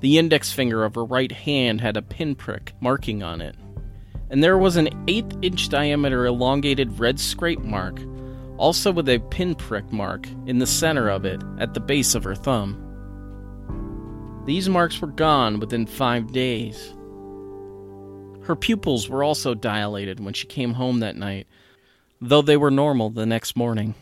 The 0.01 0.17
index 0.17 0.51
finger 0.51 0.83
of 0.83 0.95
her 0.95 1.05
right 1.05 1.31
hand 1.31 1.81
had 1.81 1.97
a 1.97 2.01
pinprick 2.01 2.73
marking 2.81 3.23
on 3.23 3.41
it. 3.41 3.55
And 4.29 4.43
there 4.43 4.57
was 4.57 4.75
an 4.75 4.89
eighth 5.07 5.37
inch 5.41 5.69
diameter 5.69 6.25
elongated 6.25 6.99
red 6.99 7.19
scrape 7.19 7.61
mark, 7.61 8.01
also 8.57 8.91
with 8.91 9.07
a 9.07 9.19
pinprick 9.29 9.91
mark 9.93 10.27
in 10.47 10.59
the 10.59 10.67
center 10.67 11.09
of 11.09 11.23
it 11.23 11.41
at 11.59 11.73
the 11.73 11.79
base 11.79 12.13
of 12.13 12.25
her 12.25 12.35
thumb. 12.35 12.86
These 14.47 14.69
marks 14.69 15.01
were 15.01 15.09
gone 15.09 15.59
within 15.59 15.85
five 15.85 16.31
days. 16.31 16.93
Her 18.43 18.55
pupils 18.55 19.09
were 19.09 19.21
also 19.21 19.53
dilated 19.53 20.21
when 20.21 20.33
she 20.33 20.47
came 20.47 20.75
home 20.75 21.01
that 21.01 21.17
night, 21.17 21.47
though 22.21 22.41
they 22.41 22.55
were 22.55 22.71
normal 22.71 23.09
the 23.09 23.25
next 23.25 23.57
morning. 23.57 23.93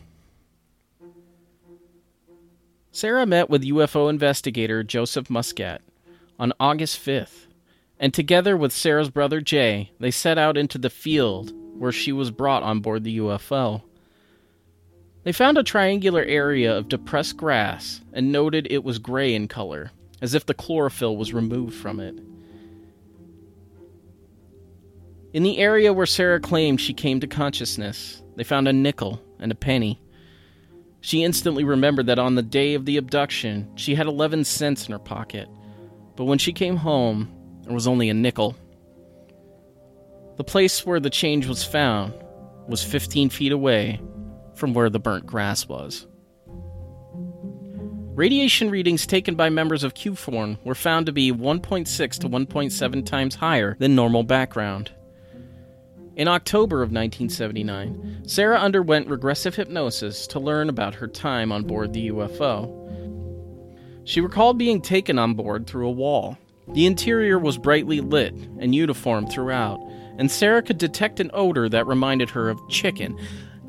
Sarah 2.92 3.26
met 3.26 3.50
with 3.50 3.64
UFO 3.64 4.08
investigator 4.08 4.84
Joseph 4.84 5.28
Muskat 5.28 5.82
on 6.38 6.52
August 6.60 7.04
5th, 7.04 7.46
and 7.98 8.14
together 8.14 8.56
with 8.56 8.72
Sarah's 8.72 9.10
brother 9.10 9.40
Jay, 9.40 9.90
they 9.98 10.12
set 10.12 10.38
out 10.38 10.56
into 10.56 10.78
the 10.78 10.90
field 10.90 11.52
where 11.76 11.90
she 11.90 12.12
was 12.12 12.30
brought 12.30 12.62
on 12.62 12.78
board 12.78 13.02
the 13.02 13.18
UFO. 13.18 13.82
They 15.24 15.32
found 15.32 15.58
a 15.58 15.64
triangular 15.64 16.22
area 16.22 16.72
of 16.72 16.88
depressed 16.88 17.36
grass 17.36 18.00
and 18.12 18.30
noted 18.30 18.68
it 18.70 18.84
was 18.84 19.00
gray 19.00 19.34
in 19.34 19.48
color, 19.48 19.90
as 20.20 20.34
if 20.34 20.46
the 20.46 20.54
chlorophyll 20.54 21.16
was 21.16 21.32
removed 21.32 21.74
from 21.74 22.00
it. 22.00 22.18
In 25.32 25.42
the 25.42 25.58
area 25.58 25.92
where 25.92 26.06
Sarah 26.06 26.40
claimed 26.40 26.80
she 26.80 26.94
came 26.94 27.20
to 27.20 27.26
consciousness, 27.26 28.22
they 28.36 28.44
found 28.44 28.68
a 28.68 28.72
nickel 28.72 29.22
and 29.38 29.52
a 29.52 29.54
penny. 29.54 30.00
She 31.00 31.22
instantly 31.22 31.62
remembered 31.62 32.06
that 32.06 32.18
on 32.18 32.34
the 32.34 32.42
day 32.42 32.74
of 32.74 32.86
the 32.86 32.96
abduction, 32.96 33.70
she 33.76 33.94
had 33.94 34.06
11 34.06 34.44
cents 34.44 34.86
in 34.86 34.92
her 34.92 34.98
pocket, 34.98 35.48
but 36.16 36.24
when 36.24 36.38
she 36.38 36.52
came 36.52 36.76
home, 36.76 37.28
there 37.62 37.74
was 37.74 37.86
only 37.86 38.08
a 38.08 38.14
nickel. 38.14 38.56
The 40.36 40.44
place 40.44 40.86
where 40.86 41.00
the 41.00 41.10
change 41.10 41.46
was 41.46 41.64
found 41.64 42.14
was 42.66 42.82
15 42.82 43.30
feet 43.30 43.52
away 43.52 44.00
from 44.54 44.72
where 44.72 44.90
the 44.90 44.98
burnt 44.98 45.26
grass 45.26 45.68
was. 45.68 46.06
Radiation 48.16 48.70
readings 48.70 49.06
taken 49.06 49.34
by 49.34 49.50
members 49.50 49.84
of 49.84 49.92
CUFORN 49.92 50.56
were 50.64 50.74
found 50.74 51.04
to 51.04 51.12
be 51.12 51.30
1.6 51.30 52.18
to 52.20 52.28
1.7 52.30 53.04
times 53.04 53.34
higher 53.34 53.76
than 53.78 53.94
normal 53.94 54.22
background. 54.22 54.90
In 56.16 56.26
October 56.26 56.76
of 56.76 56.88
1979, 56.88 58.22
Sarah 58.26 58.58
underwent 58.58 59.08
regressive 59.08 59.54
hypnosis 59.54 60.26
to 60.28 60.40
learn 60.40 60.70
about 60.70 60.94
her 60.94 61.06
time 61.06 61.52
on 61.52 61.64
board 61.64 61.92
the 61.92 62.08
UFO. 62.08 62.72
She 64.04 64.22
recalled 64.22 64.56
being 64.56 64.80
taken 64.80 65.18
on 65.18 65.34
board 65.34 65.66
through 65.66 65.86
a 65.86 65.92
wall. 65.92 66.38
The 66.72 66.86
interior 66.86 67.38
was 67.38 67.58
brightly 67.58 68.00
lit 68.00 68.32
and 68.58 68.74
uniform 68.74 69.26
throughout, 69.26 69.78
and 70.16 70.30
Sarah 70.30 70.62
could 70.62 70.78
detect 70.78 71.20
an 71.20 71.30
odor 71.34 71.68
that 71.68 71.86
reminded 71.86 72.30
her 72.30 72.48
of 72.48 72.66
chicken. 72.70 73.18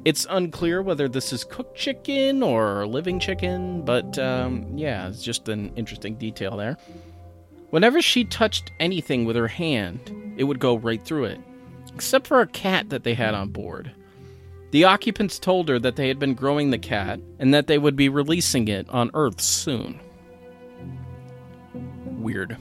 It's 0.08 0.26
unclear 0.30 0.82
whether 0.82 1.10
this 1.10 1.34
is 1.34 1.44
cooked 1.44 1.76
chicken 1.76 2.42
or 2.42 2.88
living 2.88 3.20
chicken, 3.20 3.82
but 3.84 4.18
um, 4.18 4.66
yeah, 4.78 5.10
it's 5.10 5.22
just 5.22 5.50
an 5.50 5.74
interesting 5.76 6.16
detail 6.16 6.56
there. 6.56 6.78
Whenever 7.72 8.02
she 8.02 8.24
touched 8.24 8.72
anything 8.80 9.26
with 9.26 9.36
her 9.36 9.50
hand, 9.50 10.34
it 10.38 10.46
would 10.46 10.60
go 10.60 10.78
right 10.78 11.04
through 11.04 11.26
it 11.26 11.42
except 11.94 12.26
for 12.26 12.40
a 12.40 12.48
cat 12.48 12.90
that 12.90 13.04
they 13.04 13.16
had 13.16 13.34
on 13.34 13.50
board. 13.50 13.92
The 14.72 14.86
occupants 14.86 15.40
told 15.40 15.68
her 15.68 15.78
that 15.80 15.98
they 15.98 16.08
had 16.08 16.20
been 16.20 16.36
growing 16.36 16.72
the 16.72 16.78
cat 16.78 17.20
and 17.38 17.54
that 17.54 17.68
they 17.68 17.78
would 17.78 17.98
be 17.98 18.08
releasing 18.08 18.70
it 18.70 18.88
on 18.88 19.12
Earth 19.14 19.42
soon. 19.42 20.00
Weird. 22.06 22.56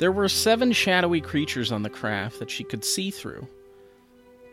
There 0.00 0.10
were 0.10 0.28
seven 0.28 0.72
shadowy 0.72 1.20
creatures 1.20 1.70
on 1.70 1.84
the 1.84 1.90
craft 1.90 2.40
that 2.40 2.50
she 2.50 2.64
could 2.64 2.84
see 2.84 3.12
through. 3.12 3.46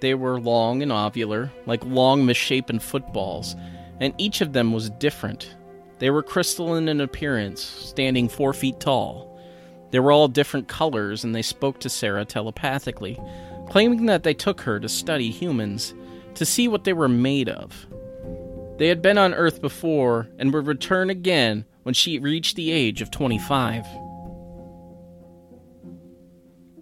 They 0.03 0.15
were 0.15 0.37
long 0.37 0.83
and 0.83 0.91
ovular, 0.91 1.49
like 1.65 1.81
long 1.85 2.25
misshapen 2.25 2.79
footballs, 2.79 3.55
and 4.01 4.13
each 4.17 4.41
of 4.41 4.51
them 4.51 4.73
was 4.73 4.89
different. 4.89 5.55
They 5.99 6.09
were 6.09 6.21
crystalline 6.21 6.89
in 6.89 6.99
appearance, 6.99 7.61
standing 7.61 8.27
four 8.27 8.51
feet 8.51 8.81
tall. 8.81 9.39
They 9.91 9.99
were 10.01 10.11
all 10.11 10.27
different 10.27 10.67
colors, 10.67 11.23
and 11.23 11.33
they 11.33 11.41
spoke 11.41 11.79
to 11.79 11.89
Sarah 11.89 12.25
telepathically, 12.25 13.17
claiming 13.69 14.07
that 14.07 14.23
they 14.23 14.33
took 14.33 14.59
her 14.59 14.77
to 14.77 14.89
study 14.89 15.31
humans, 15.31 15.93
to 16.35 16.43
see 16.43 16.67
what 16.67 16.83
they 16.83 16.91
were 16.91 17.07
made 17.07 17.47
of. 17.47 17.87
They 18.79 18.89
had 18.89 19.01
been 19.01 19.17
on 19.17 19.33
Earth 19.33 19.61
before 19.61 20.27
and 20.37 20.53
would 20.53 20.67
return 20.67 21.11
again 21.11 21.63
when 21.83 21.93
she 21.93 22.19
reached 22.19 22.57
the 22.57 22.73
age 22.73 23.01
of 23.01 23.09
25. 23.09 23.85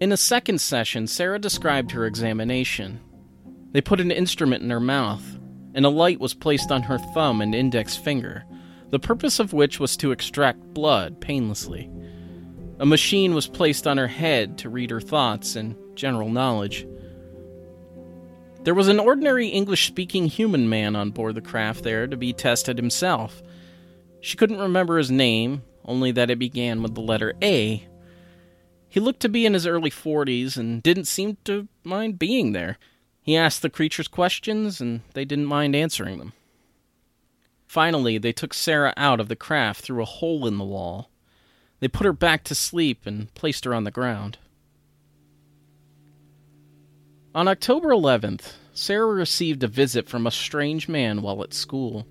In 0.00 0.10
a 0.10 0.16
second 0.16 0.60
session, 0.60 1.06
Sarah 1.06 1.38
described 1.38 1.92
her 1.92 2.04
examination. 2.04 2.98
They 3.72 3.80
put 3.80 4.00
an 4.00 4.10
instrument 4.10 4.62
in 4.62 4.70
her 4.70 4.80
mouth, 4.80 5.38
and 5.74 5.84
a 5.84 5.90
light 5.90 6.20
was 6.20 6.34
placed 6.34 6.70
on 6.70 6.82
her 6.82 6.98
thumb 6.98 7.40
and 7.40 7.54
index 7.54 7.96
finger, 7.96 8.44
the 8.90 8.98
purpose 8.98 9.38
of 9.38 9.54
which 9.54 9.80
was 9.80 9.96
to 9.96 10.12
extract 10.12 10.74
blood 10.74 11.20
painlessly. 11.20 11.90
A 12.78 12.86
machine 12.86 13.34
was 13.34 13.48
placed 13.48 13.86
on 13.86 13.96
her 13.96 14.08
head 14.08 14.58
to 14.58 14.68
read 14.68 14.90
her 14.90 15.00
thoughts 15.00 15.56
and 15.56 15.76
general 15.94 16.28
knowledge. 16.28 16.86
There 18.64 18.74
was 18.74 18.88
an 18.88 19.00
ordinary 19.00 19.48
English 19.48 19.86
speaking 19.86 20.26
human 20.26 20.68
man 20.68 20.94
on 20.94 21.10
board 21.10 21.34
the 21.34 21.40
craft 21.40 21.82
there 21.82 22.06
to 22.06 22.16
be 22.16 22.32
tested 22.32 22.76
himself. 22.76 23.42
She 24.20 24.36
couldn't 24.36 24.60
remember 24.60 24.98
his 24.98 25.10
name, 25.10 25.62
only 25.84 26.12
that 26.12 26.30
it 26.30 26.38
began 26.38 26.82
with 26.82 26.94
the 26.94 27.00
letter 27.00 27.32
A. 27.42 27.88
He 28.88 29.00
looked 29.00 29.20
to 29.20 29.28
be 29.28 29.46
in 29.46 29.54
his 29.54 29.66
early 29.66 29.90
40s 29.90 30.56
and 30.56 30.82
didn't 30.82 31.06
seem 31.06 31.38
to 31.44 31.66
mind 31.82 32.18
being 32.18 32.52
there. 32.52 32.78
He 33.22 33.36
asked 33.36 33.62
the 33.62 33.70
creatures 33.70 34.08
questions, 34.08 34.80
and 34.80 35.02
they 35.14 35.24
didn't 35.24 35.46
mind 35.46 35.76
answering 35.76 36.18
them. 36.18 36.32
Finally, 37.66 38.18
they 38.18 38.32
took 38.32 38.52
Sarah 38.52 38.92
out 38.96 39.20
of 39.20 39.28
the 39.28 39.36
craft 39.36 39.80
through 39.80 40.02
a 40.02 40.06
hole 40.06 40.46
in 40.46 40.58
the 40.58 40.64
wall. 40.64 41.08
They 41.80 41.88
put 41.88 42.04
her 42.04 42.12
back 42.12 42.44
to 42.44 42.54
sleep 42.54 43.06
and 43.06 43.32
placed 43.34 43.64
her 43.64 43.74
on 43.74 43.84
the 43.84 43.90
ground. 43.90 44.38
On 47.34 47.48
October 47.48 47.88
11th, 47.88 48.52
Sarah 48.74 49.06
received 49.06 49.62
a 49.62 49.68
visit 49.68 50.08
from 50.08 50.26
a 50.26 50.30
strange 50.30 50.88
man 50.88 51.22
while 51.22 51.42
at 51.42 51.54
school. 51.54 52.06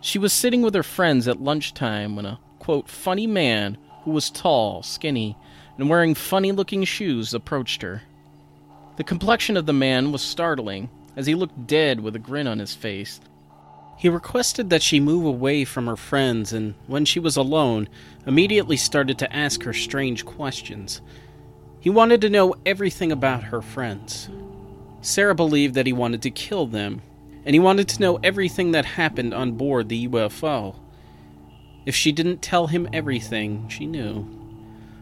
She 0.00 0.18
was 0.18 0.32
sitting 0.32 0.62
with 0.62 0.74
her 0.74 0.82
friends 0.82 1.26
at 1.26 1.40
lunchtime 1.40 2.14
when 2.14 2.26
a, 2.26 2.38
quote, 2.58 2.88
funny 2.88 3.26
man 3.26 3.76
who 4.04 4.12
was 4.12 4.30
tall, 4.30 4.82
skinny, 4.82 5.36
and 5.76 5.88
wearing 5.90 6.14
funny 6.14 6.52
looking 6.52 6.84
shoes 6.84 7.34
approached 7.34 7.82
her. 7.82 8.02
The 9.00 9.04
complexion 9.04 9.56
of 9.56 9.64
the 9.64 9.72
man 9.72 10.12
was 10.12 10.20
startling, 10.20 10.90
as 11.16 11.24
he 11.26 11.34
looked 11.34 11.66
dead 11.66 12.00
with 12.00 12.14
a 12.16 12.18
grin 12.18 12.46
on 12.46 12.58
his 12.58 12.74
face. 12.74 13.18
He 13.96 14.10
requested 14.10 14.68
that 14.68 14.82
she 14.82 15.00
move 15.00 15.24
away 15.24 15.64
from 15.64 15.86
her 15.86 15.96
friends, 15.96 16.52
and 16.52 16.74
when 16.86 17.06
she 17.06 17.18
was 17.18 17.38
alone, 17.38 17.88
immediately 18.26 18.76
started 18.76 19.18
to 19.18 19.34
ask 19.34 19.62
her 19.62 19.72
strange 19.72 20.26
questions. 20.26 21.00
He 21.80 21.88
wanted 21.88 22.20
to 22.20 22.28
know 22.28 22.56
everything 22.66 23.10
about 23.10 23.44
her 23.44 23.62
friends. 23.62 24.28
Sarah 25.00 25.34
believed 25.34 25.76
that 25.76 25.86
he 25.86 25.94
wanted 25.94 26.20
to 26.20 26.30
kill 26.30 26.66
them, 26.66 27.00
and 27.46 27.54
he 27.54 27.58
wanted 27.58 27.88
to 27.88 28.02
know 28.02 28.20
everything 28.22 28.72
that 28.72 28.84
happened 28.84 29.32
on 29.32 29.52
board 29.52 29.88
the 29.88 30.08
UFO. 30.08 30.76
If 31.86 31.96
she 31.96 32.12
didn't 32.12 32.42
tell 32.42 32.66
him 32.66 32.86
everything, 32.92 33.66
she 33.70 33.86
knew. 33.86 34.28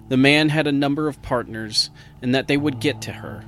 The 0.09 0.17
man 0.17 0.51
had 0.51 0.69
a 0.69 0.73
number 0.73 1.09
of 1.09 1.21
partners, 1.21 1.91
and 2.23 2.33
that 2.33 2.47
they 2.47 2.57
would 2.57 2.79
get 2.79 3.03
to 3.03 3.13
her. 3.15 3.43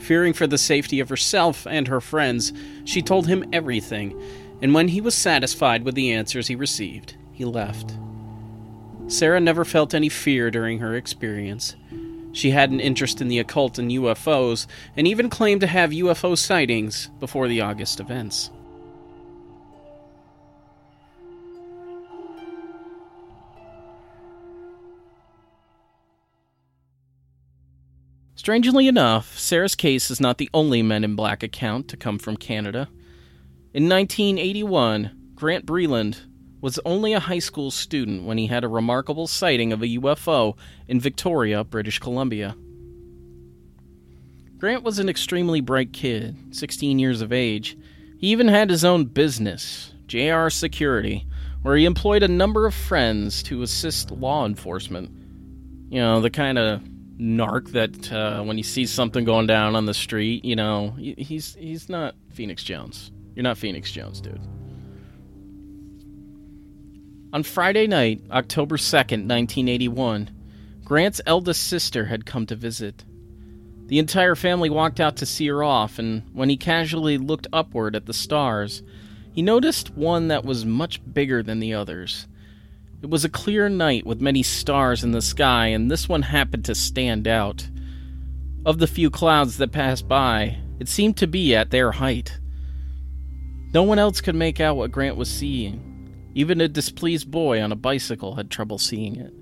Fearing 0.00 0.32
for 0.32 0.46
the 0.46 0.58
safety 0.58 0.98
of 1.00 1.08
herself 1.08 1.66
and 1.66 1.86
her 1.88 2.00
friends, 2.00 2.52
she 2.84 3.02
told 3.02 3.26
him 3.26 3.48
everything, 3.52 4.20
and 4.62 4.74
when 4.74 4.88
he 4.88 5.00
was 5.00 5.14
satisfied 5.14 5.84
with 5.84 5.94
the 5.94 6.12
answers 6.12 6.48
he 6.48 6.56
received, 6.56 7.16
he 7.32 7.44
left. 7.44 7.96
Sarah 9.06 9.40
never 9.40 9.64
felt 9.64 9.94
any 9.94 10.08
fear 10.08 10.50
during 10.50 10.78
her 10.78 10.94
experience. 10.94 11.76
She 12.32 12.50
had 12.50 12.70
an 12.70 12.80
interest 12.80 13.20
in 13.20 13.28
the 13.28 13.38
occult 13.38 13.78
and 13.78 13.90
UFOs, 13.90 14.66
and 14.96 15.06
even 15.06 15.28
claimed 15.28 15.60
to 15.62 15.66
have 15.66 15.90
UFO 15.90 16.36
sightings 16.38 17.08
before 17.18 17.48
the 17.48 17.60
August 17.60 18.00
events. 18.00 18.50
Strangely 28.40 28.88
enough, 28.88 29.38
Sarah's 29.38 29.74
case 29.74 30.10
is 30.10 30.18
not 30.18 30.38
the 30.38 30.48
only 30.54 30.82
Men 30.82 31.04
in 31.04 31.14
Black 31.14 31.42
account 31.42 31.88
to 31.88 31.96
come 31.98 32.18
from 32.18 32.38
Canada. 32.38 32.88
In 33.74 33.86
1981, 33.86 35.10
Grant 35.34 35.66
Breland 35.66 36.22
was 36.62 36.80
only 36.86 37.12
a 37.12 37.20
high 37.20 37.38
school 37.38 37.70
student 37.70 38.24
when 38.24 38.38
he 38.38 38.46
had 38.46 38.64
a 38.64 38.68
remarkable 38.68 39.26
sighting 39.26 39.74
of 39.74 39.82
a 39.82 39.88
UFO 39.88 40.56
in 40.88 40.98
Victoria, 40.98 41.64
British 41.64 41.98
Columbia. 41.98 42.56
Grant 44.56 44.84
was 44.84 44.98
an 44.98 45.10
extremely 45.10 45.60
bright 45.60 45.92
kid, 45.92 46.34
16 46.56 46.98
years 46.98 47.20
of 47.20 47.34
age. 47.34 47.76
He 48.16 48.28
even 48.28 48.48
had 48.48 48.70
his 48.70 48.86
own 48.86 49.04
business, 49.04 49.92
JR 50.06 50.48
Security, 50.48 51.26
where 51.60 51.76
he 51.76 51.84
employed 51.84 52.22
a 52.22 52.28
number 52.28 52.66
of 52.66 52.72
friends 52.72 53.42
to 53.42 53.60
assist 53.60 54.10
law 54.10 54.46
enforcement. 54.46 55.10
You 55.90 56.00
know, 56.00 56.22
the 56.22 56.30
kind 56.30 56.56
of 56.56 56.80
narc 57.20 57.72
that 57.72 58.12
uh, 58.12 58.42
when 58.42 58.56
he 58.56 58.62
sees 58.62 58.90
something 58.90 59.24
going 59.24 59.46
down 59.46 59.76
on 59.76 59.86
the 59.86 59.94
street, 59.94 60.44
you 60.44 60.56
know, 60.56 60.94
he's 60.98 61.54
he's 61.54 61.88
not 61.88 62.14
Phoenix 62.30 62.64
Jones. 62.64 63.12
You're 63.34 63.44
not 63.44 63.58
Phoenix 63.58 63.92
Jones, 63.92 64.20
dude. 64.20 64.40
On 67.32 67.44
Friday 67.44 67.86
night, 67.86 68.22
October 68.32 68.76
2nd, 68.76 69.28
1981, 69.28 70.30
Grant's 70.82 71.20
eldest 71.26 71.62
sister 71.62 72.06
had 72.06 72.26
come 72.26 72.46
to 72.46 72.56
visit. 72.56 73.04
The 73.86 74.00
entire 74.00 74.34
family 74.34 74.68
walked 74.68 74.98
out 74.98 75.16
to 75.18 75.26
see 75.26 75.46
her 75.46 75.62
off, 75.62 76.00
and 76.00 76.24
when 76.32 76.48
he 76.48 76.56
casually 76.56 77.18
looked 77.18 77.46
upward 77.52 77.94
at 77.94 78.06
the 78.06 78.12
stars, 78.12 78.82
he 79.32 79.42
noticed 79.42 79.90
one 79.90 80.28
that 80.28 80.44
was 80.44 80.64
much 80.64 81.00
bigger 81.12 81.42
than 81.42 81.60
the 81.60 81.74
others. 81.74 82.26
It 83.02 83.08
was 83.08 83.24
a 83.24 83.30
clear 83.30 83.70
night 83.70 84.04
with 84.04 84.20
many 84.20 84.42
stars 84.42 85.02
in 85.02 85.12
the 85.12 85.22
sky, 85.22 85.68
and 85.68 85.90
this 85.90 86.06
one 86.06 86.20
happened 86.20 86.66
to 86.66 86.74
stand 86.74 87.26
out. 87.26 87.66
Of 88.66 88.78
the 88.78 88.86
few 88.86 89.08
clouds 89.08 89.56
that 89.56 89.72
passed 89.72 90.06
by, 90.06 90.58
it 90.78 90.88
seemed 90.88 91.16
to 91.16 91.26
be 91.26 91.54
at 91.54 91.70
their 91.70 91.92
height. 91.92 92.38
No 93.72 93.84
one 93.84 93.98
else 93.98 94.20
could 94.20 94.34
make 94.34 94.60
out 94.60 94.76
what 94.76 94.92
Grant 94.92 95.16
was 95.16 95.30
seeing. 95.30 96.30
Even 96.34 96.60
a 96.60 96.68
displeased 96.68 97.30
boy 97.30 97.62
on 97.62 97.72
a 97.72 97.76
bicycle 97.76 98.34
had 98.34 98.50
trouble 98.50 98.76
seeing 98.76 99.16
it. 99.16 99.32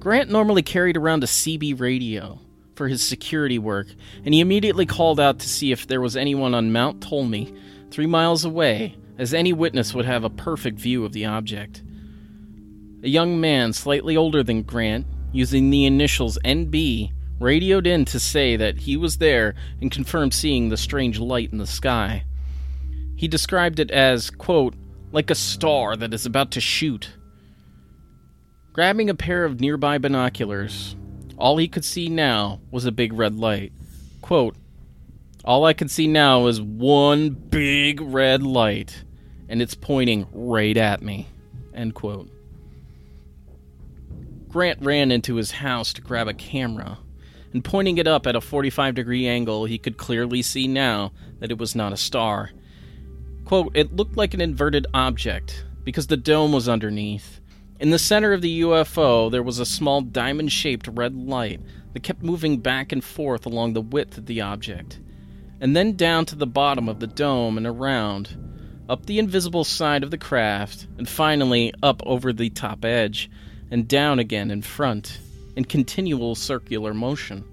Grant 0.00 0.28
normally 0.28 0.62
carried 0.62 0.96
around 0.96 1.22
a 1.22 1.28
CB 1.28 1.78
radio 1.78 2.40
for 2.74 2.88
his 2.88 3.02
security 3.02 3.58
work, 3.58 3.86
and 4.24 4.34
he 4.34 4.40
immediately 4.40 4.84
called 4.84 5.20
out 5.20 5.38
to 5.38 5.48
see 5.48 5.70
if 5.70 5.86
there 5.86 6.00
was 6.00 6.16
anyone 6.16 6.54
on 6.54 6.72
Mount 6.72 7.00
Tolmie, 7.00 7.56
three 7.92 8.06
miles 8.06 8.44
away, 8.44 8.96
as 9.16 9.32
any 9.32 9.52
witness 9.52 9.94
would 9.94 10.06
have 10.06 10.24
a 10.24 10.30
perfect 10.30 10.80
view 10.80 11.04
of 11.04 11.12
the 11.12 11.24
object. 11.24 11.82
A 13.06 13.08
young 13.08 13.40
man 13.40 13.72
slightly 13.72 14.16
older 14.16 14.42
than 14.42 14.64
Grant, 14.64 15.06
using 15.30 15.70
the 15.70 15.84
initials 15.84 16.40
NB, 16.44 17.12
radioed 17.38 17.86
in 17.86 18.04
to 18.06 18.18
say 18.18 18.56
that 18.56 18.78
he 18.78 18.96
was 18.96 19.18
there 19.18 19.54
and 19.80 19.92
confirmed 19.92 20.34
seeing 20.34 20.70
the 20.70 20.76
strange 20.76 21.20
light 21.20 21.52
in 21.52 21.58
the 21.58 21.68
sky. 21.68 22.24
He 23.14 23.28
described 23.28 23.78
it 23.78 23.92
as, 23.92 24.28
quote, 24.30 24.74
like 25.12 25.30
a 25.30 25.36
star 25.36 25.94
that 25.94 26.12
is 26.12 26.26
about 26.26 26.50
to 26.50 26.60
shoot. 26.60 27.10
Grabbing 28.72 29.08
a 29.08 29.14
pair 29.14 29.44
of 29.44 29.60
nearby 29.60 29.98
binoculars, 29.98 30.96
all 31.38 31.58
he 31.58 31.68
could 31.68 31.84
see 31.84 32.08
now 32.08 32.60
was 32.72 32.86
a 32.86 32.90
big 32.90 33.12
red 33.12 33.36
light. 33.36 33.72
Quote, 34.20 34.56
All 35.44 35.64
I 35.64 35.74
can 35.74 35.88
see 35.88 36.08
now 36.08 36.48
is 36.48 36.60
one 36.60 37.30
big 37.30 38.00
red 38.00 38.42
light, 38.42 39.04
and 39.48 39.62
it's 39.62 39.76
pointing 39.76 40.26
right 40.32 40.76
at 40.76 41.02
me. 41.02 41.28
End 41.72 41.94
quote. 41.94 42.30
Grant 44.56 44.80
ran 44.80 45.12
into 45.12 45.34
his 45.34 45.50
house 45.50 45.92
to 45.92 46.00
grab 46.00 46.28
a 46.28 46.32
camera, 46.32 46.96
and 47.52 47.62
pointing 47.62 47.98
it 47.98 48.06
up 48.06 48.26
at 48.26 48.34
a 48.34 48.40
45 48.40 48.94
degree 48.94 49.28
angle, 49.28 49.66
he 49.66 49.76
could 49.76 49.98
clearly 49.98 50.40
see 50.40 50.66
now 50.66 51.12
that 51.40 51.50
it 51.50 51.58
was 51.58 51.74
not 51.74 51.92
a 51.92 51.96
star 51.98 52.52
Quote, 53.44 53.70
it 53.76 53.94
looked 53.94 54.16
like 54.16 54.32
an 54.32 54.40
inverted 54.40 54.86
object 54.94 55.66
because 55.84 56.06
the 56.06 56.16
dome 56.16 56.52
was 56.52 56.70
underneath. 56.70 57.38
In 57.78 57.90
the 57.90 57.98
center 57.98 58.32
of 58.32 58.40
the 58.40 58.62
UFO, 58.62 59.30
there 59.30 59.42
was 59.42 59.58
a 59.58 59.66
small 59.66 60.00
diamond 60.00 60.50
shaped 60.50 60.88
red 60.88 61.14
light 61.14 61.60
that 61.92 62.02
kept 62.02 62.22
moving 62.22 62.56
back 62.56 62.92
and 62.92 63.04
forth 63.04 63.44
along 63.44 63.74
the 63.74 63.82
width 63.82 64.16
of 64.16 64.24
the 64.24 64.40
object, 64.40 65.00
and 65.60 65.76
then 65.76 65.96
down 65.96 66.24
to 66.24 66.34
the 66.34 66.46
bottom 66.46 66.88
of 66.88 66.98
the 67.00 67.06
dome 67.06 67.58
and 67.58 67.66
around, 67.66 68.38
up 68.88 69.04
the 69.04 69.18
invisible 69.18 69.64
side 69.64 70.02
of 70.02 70.10
the 70.10 70.16
craft, 70.16 70.86
and 70.96 71.06
finally 71.06 71.74
up 71.82 72.02
over 72.06 72.32
the 72.32 72.48
top 72.48 72.86
edge, 72.86 73.28
and 73.70 73.88
down 73.88 74.18
again 74.18 74.50
in 74.50 74.62
front, 74.62 75.18
in 75.56 75.64
continual 75.64 76.34
circular 76.34 76.94
motion. 76.94 77.44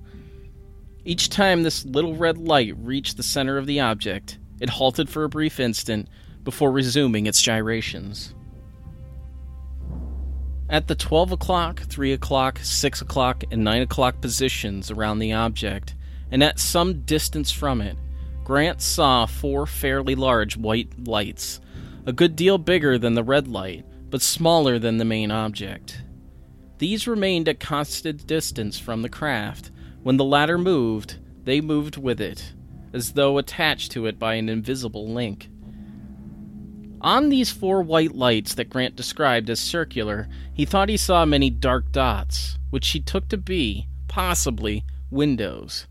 Each 1.06 1.30
time 1.30 1.64
this 1.64 1.86
little 1.86 2.16
red 2.16 2.38
light 2.38 2.76
reached 2.78 3.18
the 3.18 3.24
center 3.24 3.58
of 3.58 3.66
the 3.66 3.80
object, 3.80 4.38
it 4.60 4.70
halted 4.70 5.10
for 5.10 5.24
a 5.24 5.30
brief 5.30 5.60
instant 5.60 6.08
before 6.44 6.72
resuming 6.72 7.26
its 7.26 7.42
gyrations. 7.42 8.34
At 10.70 10.88
the 10.88 10.96
12 10.96 11.34
o'clock, 11.34 11.82
3 11.82 12.14
o'clock, 12.14 12.60
6 12.64 13.02
o'clock, 13.02 13.44
and 13.52 13.64
9 13.64 13.82
o'clock 13.82 14.22
positions 14.22 14.90
around 14.90 15.20
the 15.20 15.34
object, 15.34 15.94
and 16.32 16.44
at 16.44 16.60
some 16.60 17.02
distance 17.02 17.52
from 17.52 17.82
it, 17.82 17.98
Grant 18.44 18.82
saw 18.82 19.26
four 19.26 19.66
fairly 19.66 20.16
large 20.16 20.58
white 20.58 21.08
lights, 21.08 21.62
a 22.06 22.14
good 22.14 22.36
deal 22.36 22.58
bigger 22.58 22.98
than 22.98 23.14
the 23.14 23.24
red 23.24 23.48
light, 23.48 23.86
but 24.14 24.22
smaller 24.22 24.78
than 24.78 24.98
the 25.00 25.06
main 25.06 25.32
object. 25.32 26.04
These 26.78 27.08
remained 27.08 27.50
at 27.50 27.60
constant 27.60 28.28
distance 28.28 28.78
from 28.78 29.02
the 29.02 29.10
craft. 29.10 29.72
When 30.04 30.18
the 30.18 30.24
latter 30.24 30.60
moved, 30.60 31.18
they 31.46 31.62
moved 31.62 31.98
with 31.98 32.22
it, 32.22 32.54
as 32.94 33.14
though 33.14 33.40
attached 33.40 33.92
to 33.94 34.06
it 34.06 34.20
by 34.20 34.36
an 34.36 34.50
invisible 34.50 35.12
link. 35.12 35.50
On 37.02 37.30
these 37.30 37.50
four 37.50 37.82
white 37.82 38.14
lights 38.14 38.54
that 38.54 38.70
Grant 38.70 38.96
described 38.96 39.50
as 39.50 39.60
circular, 39.60 40.30
he 40.54 40.64
thought 40.64 40.90
he 40.90 40.98
saw 40.98 41.26
many 41.26 41.50
dark 41.50 41.92
dots, 41.92 42.60
which 42.70 42.90
he 42.90 43.00
took 43.00 43.28
to 43.30 43.38
be, 43.38 43.88
possibly, 44.08 44.86
windows. 45.10 45.88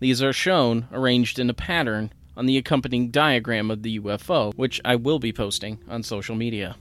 These 0.00 0.22
are 0.22 0.34
shown, 0.34 0.86
arranged 0.92 1.38
in 1.38 1.48
a 1.48 1.54
pattern, 1.54 2.12
on 2.36 2.44
the 2.44 2.58
accompanying 2.58 3.10
diagram 3.10 3.70
of 3.70 3.82
the 3.82 3.98
UFO, 4.00 4.52
which 4.54 4.82
I 4.84 4.96
will 4.96 5.18
be 5.18 5.32
posting 5.32 5.78
on 5.88 6.02
social 6.02 6.34
media. 6.34 6.76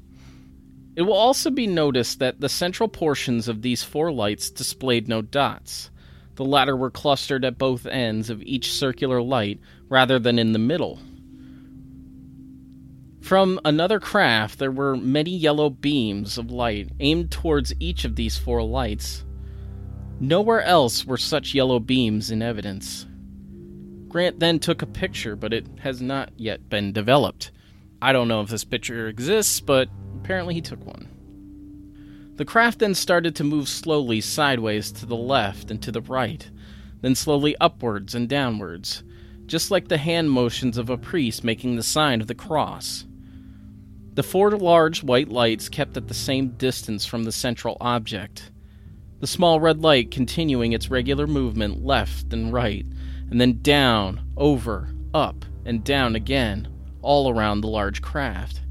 It 0.95 1.01
will 1.03 1.13
also 1.13 1.49
be 1.49 1.65
noticed 1.65 2.19
that 2.19 2.39
the 2.39 2.49
central 2.49 2.87
portions 2.87 3.47
of 3.47 3.61
these 3.61 3.83
four 3.83 4.11
lights 4.11 4.51
displayed 4.51 5.07
no 5.07 5.21
dots. 5.21 5.89
The 6.35 6.45
latter 6.45 6.75
were 6.75 6.91
clustered 6.91 7.45
at 7.45 7.57
both 7.57 7.85
ends 7.85 8.29
of 8.29 8.41
each 8.43 8.71
circular 8.71 9.21
light 9.21 9.59
rather 9.89 10.19
than 10.19 10.37
in 10.37 10.51
the 10.51 10.59
middle. 10.59 10.99
From 13.21 13.59
another 13.63 13.99
craft, 13.99 14.59
there 14.59 14.71
were 14.71 14.97
many 14.97 15.31
yellow 15.31 15.69
beams 15.69 16.37
of 16.37 16.51
light 16.51 16.89
aimed 16.99 17.31
towards 17.31 17.73
each 17.79 18.03
of 18.03 18.15
these 18.15 18.37
four 18.37 18.61
lights. 18.61 19.23
Nowhere 20.19 20.61
else 20.61 21.05
were 21.05 21.17
such 21.17 21.55
yellow 21.55 21.79
beams 21.79 22.29
in 22.29 22.41
evidence. 22.41 23.07
Grant 24.09 24.39
then 24.39 24.59
took 24.59 24.81
a 24.81 24.85
picture, 24.87 25.35
but 25.35 25.53
it 25.53 25.65
has 25.79 26.01
not 26.01 26.31
yet 26.37 26.69
been 26.69 26.91
developed. 26.91 27.51
I 28.01 28.11
don't 28.11 28.27
know 28.27 28.41
if 28.41 28.49
this 28.49 28.65
picture 28.65 29.07
exists, 29.07 29.59
but 29.59 29.87
apparently 30.23 30.53
he 30.53 30.61
took 30.61 30.85
one. 30.85 31.09
The 32.35 32.45
craft 32.45 32.79
then 32.79 32.95
started 32.95 33.35
to 33.35 33.43
move 33.43 33.67
slowly 33.67 34.21
sideways 34.21 34.91
to 34.93 35.05
the 35.05 35.17
left 35.17 35.69
and 35.69 35.81
to 35.83 35.91
the 35.91 36.01
right, 36.01 36.49
then 37.01 37.13
slowly 37.13 37.55
upwards 37.59 38.15
and 38.15 38.29
downwards, 38.29 39.03
just 39.45 39.69
like 39.69 39.89
the 39.89 39.97
hand 39.97 40.31
motions 40.31 40.77
of 40.77 40.89
a 40.89 40.97
priest 40.97 41.43
making 41.43 41.75
the 41.75 41.83
sign 41.83 42.21
of 42.21 42.27
the 42.27 42.35
cross. 42.35 43.05
The 44.13 44.23
four 44.23 44.51
large 44.51 45.03
white 45.03 45.27
lights 45.27 45.67
kept 45.67 45.97
at 45.97 46.07
the 46.07 46.13
same 46.13 46.49
distance 46.51 47.05
from 47.05 47.25
the 47.25 47.31
central 47.31 47.75
object, 47.81 48.49
the 49.19 49.27
small 49.27 49.59
red 49.59 49.81
light 49.81 50.09
continuing 50.09 50.71
its 50.71 50.89
regular 50.89 51.27
movement 51.27 51.83
left 51.85 52.31
and 52.31 52.53
right, 52.53 52.85
and 53.29 53.41
then 53.41 53.61
down, 53.61 54.21
over, 54.37 54.93
up, 55.13 55.43
and 55.65 55.83
down 55.83 56.15
again, 56.15 56.69
all 57.01 57.29
around 57.29 57.61
the 57.61 57.67
large 57.67 58.01
craft. 58.01 58.61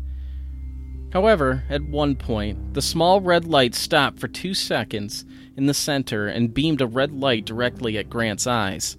However, 1.13 1.65
at 1.69 1.83
one 1.83 2.17
point, 2.17 2.73
the 2.73 2.81
small 2.81 3.21
red 3.21 3.45
light 3.45 3.75
stopped 3.75 4.19
for 4.19 4.29
two 4.29 4.55
seconds 4.55 5.27
in 5.59 5.67
the 5.67 5.75
center 5.75 6.27
and 6.27 6.55
beamed 6.55 6.81
a 6.81 6.87
red 6.87 7.13
light 7.13 7.45
directly 7.45 7.99
at 7.99 8.09
Grant's 8.09 8.47
eyes. 8.47 8.97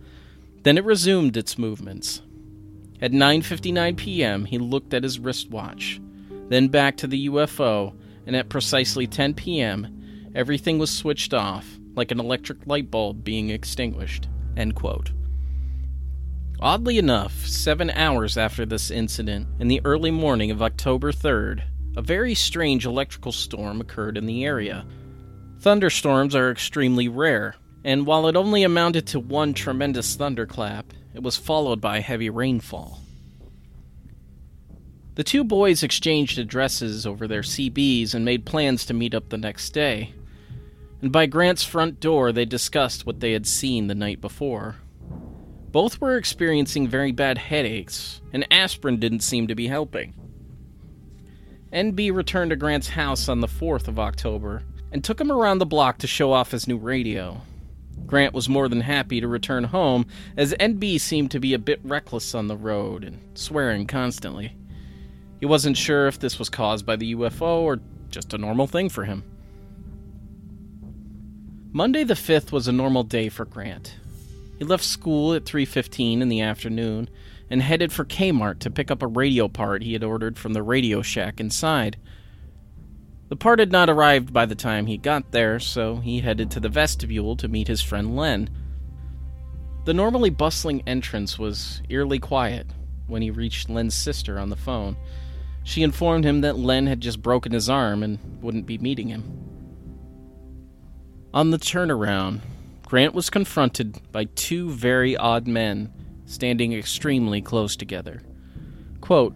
Then 0.62 0.78
it 0.78 0.86
resumed 0.86 1.36
its 1.36 1.58
movements. 1.58 2.22
At 3.02 3.12
9:59 3.12 3.98
p.m., 3.98 4.46
he 4.46 4.60
looked 4.60 4.94
at 4.94 5.02
his 5.04 5.18
wristwatch, 5.18 6.00
then 6.50 6.68
back 6.68 6.98
to 6.98 7.08
the 7.08 7.30
UFO, 7.30 7.96
and 8.28 8.36
at 8.36 8.48
precisely 8.48 9.08
10 9.08 9.34
p.m., 9.34 10.32
everything 10.36 10.78
was 10.78 10.92
switched 10.92 11.34
off, 11.34 11.80
like 11.96 12.12
an 12.12 12.20
electric 12.20 12.68
light 12.68 12.92
bulb 12.92 13.24
being 13.24 13.50
extinguished. 13.50 14.28
End 14.56 14.76
quote. 14.76 15.12
Oddly 16.60 17.00
enough, 17.00 17.48
seven 17.48 17.90
hours 17.90 18.38
after 18.38 18.68
this 18.68 18.92
incident, 18.92 19.48
in 19.60 19.68
the 19.68 19.82
early 19.84 20.12
morning 20.12 20.52
of 20.52 20.62
October 20.62 21.12
3rd, 21.12 21.64
a 21.96 22.02
very 22.02 22.34
strange 22.34 22.86
electrical 22.86 23.32
storm 23.32 23.80
occurred 23.80 24.18
in 24.18 24.26
the 24.26 24.46
area. 24.46 24.86
Thunderstorms 25.60 26.36
are 26.36 26.52
extremely 26.52 27.08
rare, 27.08 27.56
and 27.84 28.06
while 28.06 28.28
it 28.28 28.36
only 28.36 28.64
amounted 28.64 29.08
to 29.08 29.20
one 29.20 29.54
tremendous 29.54 30.16
thunderclap, 30.16 30.92
it 31.14 31.22
was 31.22 31.38
followed 31.38 31.80
by 31.80 32.00
heavy 32.00 32.30
rainfall. 32.30 33.00
The 35.16 35.24
two 35.24 35.44
boys 35.44 35.84
exchanged 35.84 36.40
addresses 36.40 37.06
over 37.06 37.28
their 37.28 37.42
CBs 37.42 38.16
and 38.16 38.26
made 38.26 38.46
plans 38.46 38.86
to 38.86 38.96
meet 38.96 39.14
up 39.14 39.30
the 39.30 39.38
next 39.38 39.70
day. 39.70 40.16
And 41.02 41.12
by 41.12 41.28
Grant's 41.28 41.64
front 41.64 42.00
door, 42.00 42.32
they 42.32 42.46
discussed 42.46 43.06
what 43.06 43.20
they 43.20 43.34
had 43.34 43.46
seen 43.46 43.86
the 43.86 43.94
night 43.94 44.22
before. 44.22 44.78
Both 45.72 46.02
were 46.02 46.18
experiencing 46.18 46.88
very 46.88 47.12
bad 47.12 47.38
headaches, 47.38 48.22
and 48.32 48.48
aspirin 48.52 49.00
didn't 49.00 49.20
seem 49.20 49.48
to 49.48 49.56
be 49.56 49.68
helping. 49.68 50.16
NB 51.74 52.14
returned 52.14 52.52
to 52.52 52.56
Grant's 52.56 52.90
house 52.90 53.28
on 53.28 53.40
the 53.40 53.48
4th 53.48 53.88
of 53.88 53.98
October 53.98 54.62
and 54.92 55.04
took 55.04 55.20
him 55.20 55.32
around 55.32 55.58
the 55.58 55.66
block 55.66 55.98
to 55.98 56.08
show 56.08 56.32
off 56.32 56.52
his 56.52 56.68
new 56.68 56.78
radio. 56.78 57.42
Grant 58.06 58.34
was 58.34 58.48
more 58.48 58.70
than 58.70 58.82
happy 58.82 59.20
to 59.20 59.28
return 59.28 59.64
home, 59.64 60.06
as 60.38 60.54
NB 60.60 61.00
seemed 61.02 61.32
to 61.32 61.40
be 61.40 61.56
a 61.56 61.60
bit 61.60 61.80
reckless 61.84 62.36
on 62.36 62.48
the 62.48 62.56
road 62.56 63.04
and 63.04 63.20
swearing 63.34 63.88
constantly. 63.88 64.56
He 65.40 65.48
wasn't 65.48 65.78
sure 65.78 66.08
if 66.08 66.20
this 66.20 66.38
was 66.38 66.50
caused 66.50 66.86
by 66.86 66.96
the 66.96 67.16
UFO 67.16 67.62
or 67.62 67.80
just 68.10 68.36
a 68.36 68.38
normal 68.38 68.68
thing 68.68 68.90
for 68.90 69.06
him. 69.06 69.24
Monday 71.72 72.04
the 72.04 72.14
5th 72.14 72.52
was 72.52 72.68
a 72.68 72.72
normal 72.72 73.02
day 73.04 73.30
for 73.30 73.46
Grant. 73.46 73.96
He 74.60 74.64
left 74.64 74.84
school 74.84 75.34
at 75.34 75.46
3:15 75.46 76.22
in 76.22 76.30
the 76.30 76.42
afternoon 76.42 77.10
and 77.54 77.62
headed 77.62 77.94
for 77.94 78.04
Kmart 78.04 78.58
to 78.58 78.72
pick 78.72 78.90
up 78.90 79.04
a 79.04 79.08
radio 79.08 79.48
part 79.48 79.84
he 79.84 79.94
had 79.94 80.04
ordered 80.04 80.40
from 80.40 80.54
the 80.54 80.64
Radio 80.64 81.04
Shack 81.04 81.40
inside. 81.40 81.98
The 83.30 83.36
part 83.36 83.60
had 83.60 83.72
not 83.72 83.92
arrived 83.92 84.34
by 84.34 84.48
the 84.48 84.56
time 84.56 84.88
he 84.88 84.98
got 84.98 85.32
there, 85.32 85.60
so 85.60 85.98
he 85.98 86.22
headed 86.22 86.50
to 86.50 86.60
the 86.60 86.68
vestibule 86.68 87.38
to 87.38 87.48
meet 87.48 87.68
his 87.68 87.84
friend 87.84 88.16
Len. 88.16 88.50
The 89.86 89.94
normally 89.94 90.32
bustling 90.32 90.82
entrance 90.88 91.38
was 91.38 91.84
eerily 91.90 92.18
quiet 92.18 92.66
when 93.06 93.22
he 93.22 93.30
reached 93.30 93.70
Len's 93.70 93.94
sister 93.94 94.40
on 94.40 94.50
the 94.50 94.56
phone. 94.56 94.98
She 95.64 95.84
informed 95.84 96.26
him 96.26 96.42
that 96.42 96.58
Len 96.58 96.88
had 96.88 97.02
just 97.02 97.22
broken 97.22 97.52
his 97.52 97.70
arm 97.70 98.02
and 98.02 98.18
wouldn't 98.42 98.66
be 98.66 98.80
meeting 98.80 99.10
him. 99.10 99.24
On 101.36 101.52
the 101.52 101.60
turnaround, 101.60 102.40
Grant 102.84 103.14
was 103.14 103.30
confronted 103.30 104.02
by 104.12 104.24
two 104.24 104.72
very 104.72 105.16
odd 105.16 105.48
men 105.48 105.94
standing 106.34 106.74
extremely 106.74 107.42
close 107.42 107.76
together. 107.76 108.22
Quote, 109.02 109.36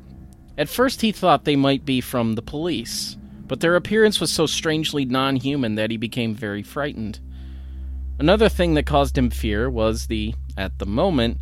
At 0.57 0.69
first 0.69 1.01
he 1.01 1.11
thought 1.11 1.45
they 1.45 1.55
might 1.55 1.85
be 1.85 2.01
from 2.01 2.33
the 2.33 2.41
police, 2.41 3.17
but 3.47 3.59
their 3.59 3.75
appearance 3.75 4.19
was 4.19 4.31
so 4.31 4.45
strangely 4.45 5.05
non 5.05 5.35
human 5.35 5.75
that 5.75 5.91
he 5.91 5.97
became 5.97 6.33
very 6.33 6.63
frightened. 6.63 7.19
Another 8.19 8.49
thing 8.49 8.73
that 8.73 8.85
caused 8.85 9.17
him 9.17 9.29
fear 9.29 9.69
was 9.69 10.07
the, 10.07 10.33
at 10.57 10.79
the 10.79 10.85
moment, 10.85 11.37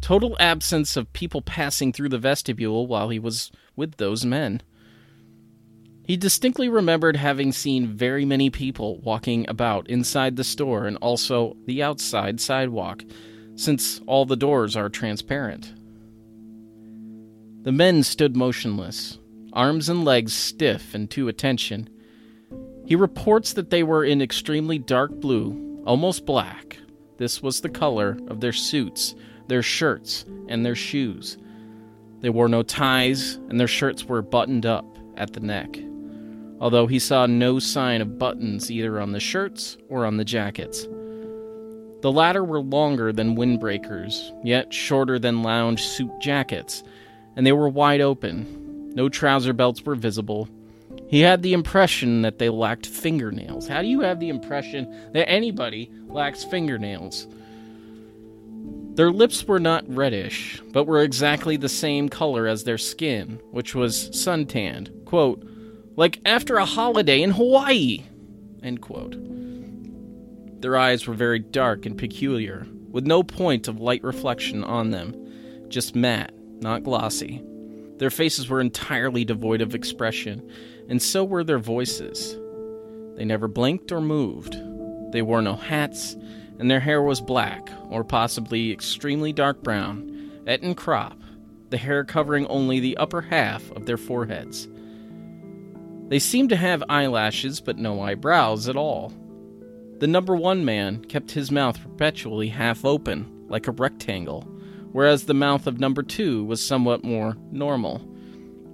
total 0.00 0.36
absence 0.38 0.96
of 0.96 1.12
people 1.12 1.42
passing 1.42 1.92
through 1.92 2.08
the 2.08 2.18
vestibule 2.18 2.86
while 2.86 3.08
he 3.08 3.18
was 3.18 3.50
with 3.76 3.96
those 3.96 4.24
men. 4.24 4.62
He 6.04 6.16
distinctly 6.16 6.68
remembered 6.68 7.16
having 7.16 7.52
seen 7.52 7.86
very 7.86 8.24
many 8.24 8.50
people 8.50 8.98
walking 9.00 9.48
about 9.48 9.88
inside 9.88 10.36
the 10.36 10.44
store 10.44 10.86
and 10.86 10.96
also 10.96 11.56
the 11.66 11.82
outside 11.82 12.40
sidewalk, 12.40 13.04
since 13.60 14.00
all 14.06 14.24
the 14.24 14.36
doors 14.36 14.74
are 14.74 14.88
transparent. 14.88 15.74
The 17.62 17.72
men 17.72 18.02
stood 18.02 18.34
motionless, 18.34 19.18
arms 19.52 19.90
and 19.90 20.02
legs 20.02 20.32
stiff 20.32 20.94
and 20.94 21.10
to 21.10 21.28
attention. 21.28 21.90
He 22.86 22.96
reports 22.96 23.52
that 23.52 23.68
they 23.68 23.82
were 23.82 24.02
in 24.02 24.22
extremely 24.22 24.78
dark 24.78 25.10
blue, 25.10 25.82
almost 25.84 26.24
black. 26.24 26.78
This 27.18 27.42
was 27.42 27.60
the 27.60 27.68
color 27.68 28.16
of 28.28 28.40
their 28.40 28.54
suits, 28.54 29.14
their 29.48 29.62
shirts, 29.62 30.24
and 30.48 30.64
their 30.64 30.74
shoes. 30.74 31.36
They 32.20 32.30
wore 32.30 32.48
no 32.48 32.62
ties, 32.62 33.34
and 33.50 33.60
their 33.60 33.68
shirts 33.68 34.06
were 34.06 34.22
buttoned 34.22 34.64
up 34.64 34.86
at 35.18 35.34
the 35.34 35.40
neck, 35.40 35.78
although 36.60 36.86
he 36.86 36.98
saw 36.98 37.26
no 37.26 37.58
sign 37.58 38.00
of 38.00 38.18
buttons 38.18 38.70
either 38.70 38.98
on 38.98 39.12
the 39.12 39.20
shirts 39.20 39.76
or 39.90 40.06
on 40.06 40.16
the 40.16 40.24
jackets. 40.24 40.88
The 42.02 42.12
latter 42.12 42.42
were 42.42 42.60
longer 42.60 43.12
than 43.12 43.36
windbreakers, 43.36 44.32
yet 44.42 44.72
shorter 44.72 45.18
than 45.18 45.42
lounge 45.42 45.82
suit 45.82 46.10
jackets, 46.20 46.82
and 47.36 47.46
they 47.46 47.52
were 47.52 47.68
wide 47.68 48.00
open. 48.00 48.92
No 48.94 49.08
trouser 49.08 49.52
belts 49.52 49.82
were 49.84 49.94
visible. 49.94 50.48
He 51.08 51.20
had 51.20 51.42
the 51.42 51.52
impression 51.52 52.22
that 52.22 52.38
they 52.38 52.48
lacked 52.48 52.86
fingernails. 52.86 53.68
How 53.68 53.82
do 53.82 53.88
you 53.88 54.00
have 54.00 54.20
the 54.20 54.28
impression 54.28 55.12
that 55.12 55.28
anybody 55.28 55.90
lacks 56.08 56.44
fingernails? 56.44 57.26
Their 58.94 59.10
lips 59.10 59.46
were 59.46 59.60
not 59.60 59.84
reddish, 59.88 60.60
but 60.72 60.84
were 60.84 61.02
exactly 61.02 61.56
the 61.56 61.68
same 61.68 62.08
color 62.08 62.46
as 62.46 62.64
their 62.64 62.78
skin, 62.78 63.40
which 63.50 63.74
was 63.74 64.10
suntanned. 64.18 64.90
Quote, 65.04 65.44
like 65.96 66.20
after 66.24 66.56
a 66.56 66.64
holiday 66.64 67.22
in 67.22 67.30
Hawaii. 67.32 68.04
End 68.62 68.80
quote. 68.80 69.16
Their 70.60 70.76
eyes 70.76 71.06
were 71.06 71.14
very 71.14 71.38
dark 71.38 71.86
and 71.86 71.96
peculiar, 71.96 72.66
with 72.90 73.06
no 73.06 73.22
point 73.22 73.66
of 73.66 73.80
light 73.80 74.02
reflection 74.02 74.62
on 74.62 74.90
them, 74.90 75.14
just 75.68 75.96
matte, 75.96 76.34
not 76.60 76.84
glossy. 76.84 77.42
Their 77.96 78.10
faces 78.10 78.48
were 78.48 78.60
entirely 78.60 79.24
devoid 79.24 79.60
of 79.60 79.74
expression, 79.74 80.50
and 80.88 81.00
so 81.00 81.24
were 81.24 81.44
their 81.44 81.58
voices. 81.58 82.36
They 83.16 83.24
never 83.24 83.48
blinked 83.48 83.92
or 83.92 84.00
moved. 84.00 84.56
They 85.12 85.22
wore 85.22 85.42
no 85.42 85.56
hats, 85.56 86.14
and 86.58 86.70
their 86.70 86.80
hair 86.80 87.02
was 87.02 87.20
black, 87.20 87.70
or 87.88 88.04
possibly 88.04 88.70
extremely 88.70 89.32
dark 89.32 89.62
brown, 89.62 90.30
Eton 90.46 90.74
crop, 90.74 91.18
the 91.70 91.78
hair 91.78 92.04
covering 92.04 92.46
only 92.48 92.80
the 92.80 92.96
upper 92.96 93.22
half 93.22 93.70
of 93.72 93.86
their 93.86 93.96
foreheads. 93.96 94.68
They 96.08 96.18
seemed 96.18 96.48
to 96.48 96.56
have 96.56 96.82
eyelashes, 96.88 97.60
but 97.60 97.78
no 97.78 98.02
eyebrows 98.02 98.68
at 98.68 98.76
all. 98.76 99.12
The 100.00 100.06
number 100.06 100.34
one 100.34 100.64
man 100.64 101.04
kept 101.04 101.32
his 101.32 101.50
mouth 101.50 101.78
perpetually 101.78 102.48
half 102.48 102.86
open, 102.86 103.44
like 103.48 103.68
a 103.68 103.72
rectangle, 103.72 104.48
whereas 104.92 105.26
the 105.26 105.34
mouth 105.34 105.66
of 105.66 105.78
number 105.78 106.02
two 106.02 106.42
was 106.46 106.64
somewhat 106.64 107.04
more 107.04 107.36
normal. 107.52 107.98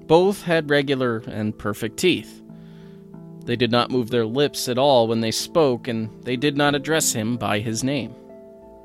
Both 0.06 0.42
had 0.42 0.70
regular 0.70 1.24
and 1.26 1.58
perfect 1.58 1.96
teeth. 1.96 2.40
They 3.44 3.56
did 3.56 3.72
not 3.72 3.90
move 3.90 4.10
their 4.10 4.24
lips 4.24 4.68
at 4.68 4.78
all 4.78 5.08
when 5.08 5.20
they 5.20 5.32
spoke, 5.32 5.88
and 5.88 6.10
they 6.22 6.36
did 6.36 6.56
not 6.56 6.76
address 6.76 7.12
him 7.12 7.36
by 7.36 7.58
his 7.58 7.82
name. 7.82 8.14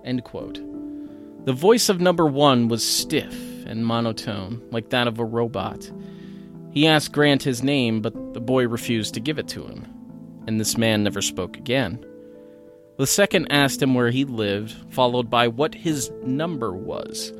The 0.03 1.53
voice 1.53 1.89
of 1.89 2.01
number 2.01 2.25
one 2.25 2.69
was 2.69 2.83
stiff 2.83 3.35
and 3.67 3.85
monotone, 3.85 4.63
like 4.71 4.89
that 4.89 5.07
of 5.07 5.19
a 5.19 5.25
robot. 5.25 5.91
He 6.71 6.87
asked 6.87 7.11
Grant 7.11 7.43
his 7.43 7.61
name, 7.61 8.01
but 8.01 8.33
the 8.33 8.41
boy 8.41 8.67
refused 8.67 9.13
to 9.13 9.19
give 9.19 9.37
it 9.37 9.47
to 9.49 9.63
him, 9.63 9.85
and 10.47 10.59
this 10.59 10.75
man 10.75 11.03
never 11.03 11.21
spoke 11.21 11.55
again. 11.55 12.03
The 13.01 13.07
second 13.07 13.47
asked 13.51 13.81
him 13.81 13.95
where 13.95 14.11
he 14.11 14.25
lived, 14.25 14.75
followed 14.91 15.27
by 15.27 15.47
what 15.47 15.73
his 15.73 16.11
number 16.23 16.71
was. 16.71 17.33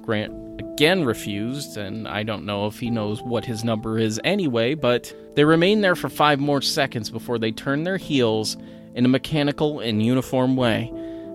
Grant 0.00 0.58
again 0.58 1.04
refused, 1.04 1.76
and 1.76 2.08
I 2.08 2.22
don't 2.22 2.46
know 2.46 2.66
if 2.66 2.80
he 2.80 2.88
knows 2.88 3.20
what 3.20 3.44
his 3.44 3.62
number 3.62 3.98
is 3.98 4.18
anyway, 4.24 4.72
but 4.72 5.14
they 5.34 5.44
remained 5.44 5.84
there 5.84 5.96
for 5.96 6.08
five 6.08 6.40
more 6.40 6.62
seconds 6.62 7.10
before 7.10 7.38
they 7.38 7.52
turned 7.52 7.86
their 7.86 7.98
heels 7.98 8.56
in 8.94 9.04
a 9.04 9.08
mechanical 9.10 9.80
and 9.80 10.02
uniform 10.02 10.56
way 10.56 10.90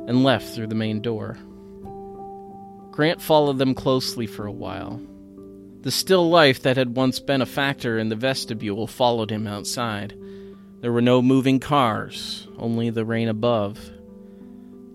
and 0.08 0.24
left 0.24 0.56
through 0.56 0.66
the 0.66 0.74
main 0.74 1.00
door. 1.00 1.38
Grant 2.90 3.22
followed 3.22 3.60
them 3.60 3.76
closely 3.76 4.26
for 4.26 4.48
a 4.48 4.52
while. 4.52 5.00
The 5.82 5.92
still 5.92 6.32
life 6.32 6.64
that 6.64 6.78
had 6.78 6.96
once 6.96 7.20
been 7.20 7.44
a 7.44 7.46
factor 7.46 8.00
in 8.00 8.10
the 8.10 8.16
vestibule 8.16 8.88
followed 8.88 9.30
him 9.30 9.46
outside. 9.46 10.16
There 10.86 10.92
were 10.92 11.02
no 11.02 11.20
moving 11.20 11.60
cars, 11.60 12.48
only 12.60 12.92
the 12.92 13.06
rain 13.06 13.28
above. 13.28 13.80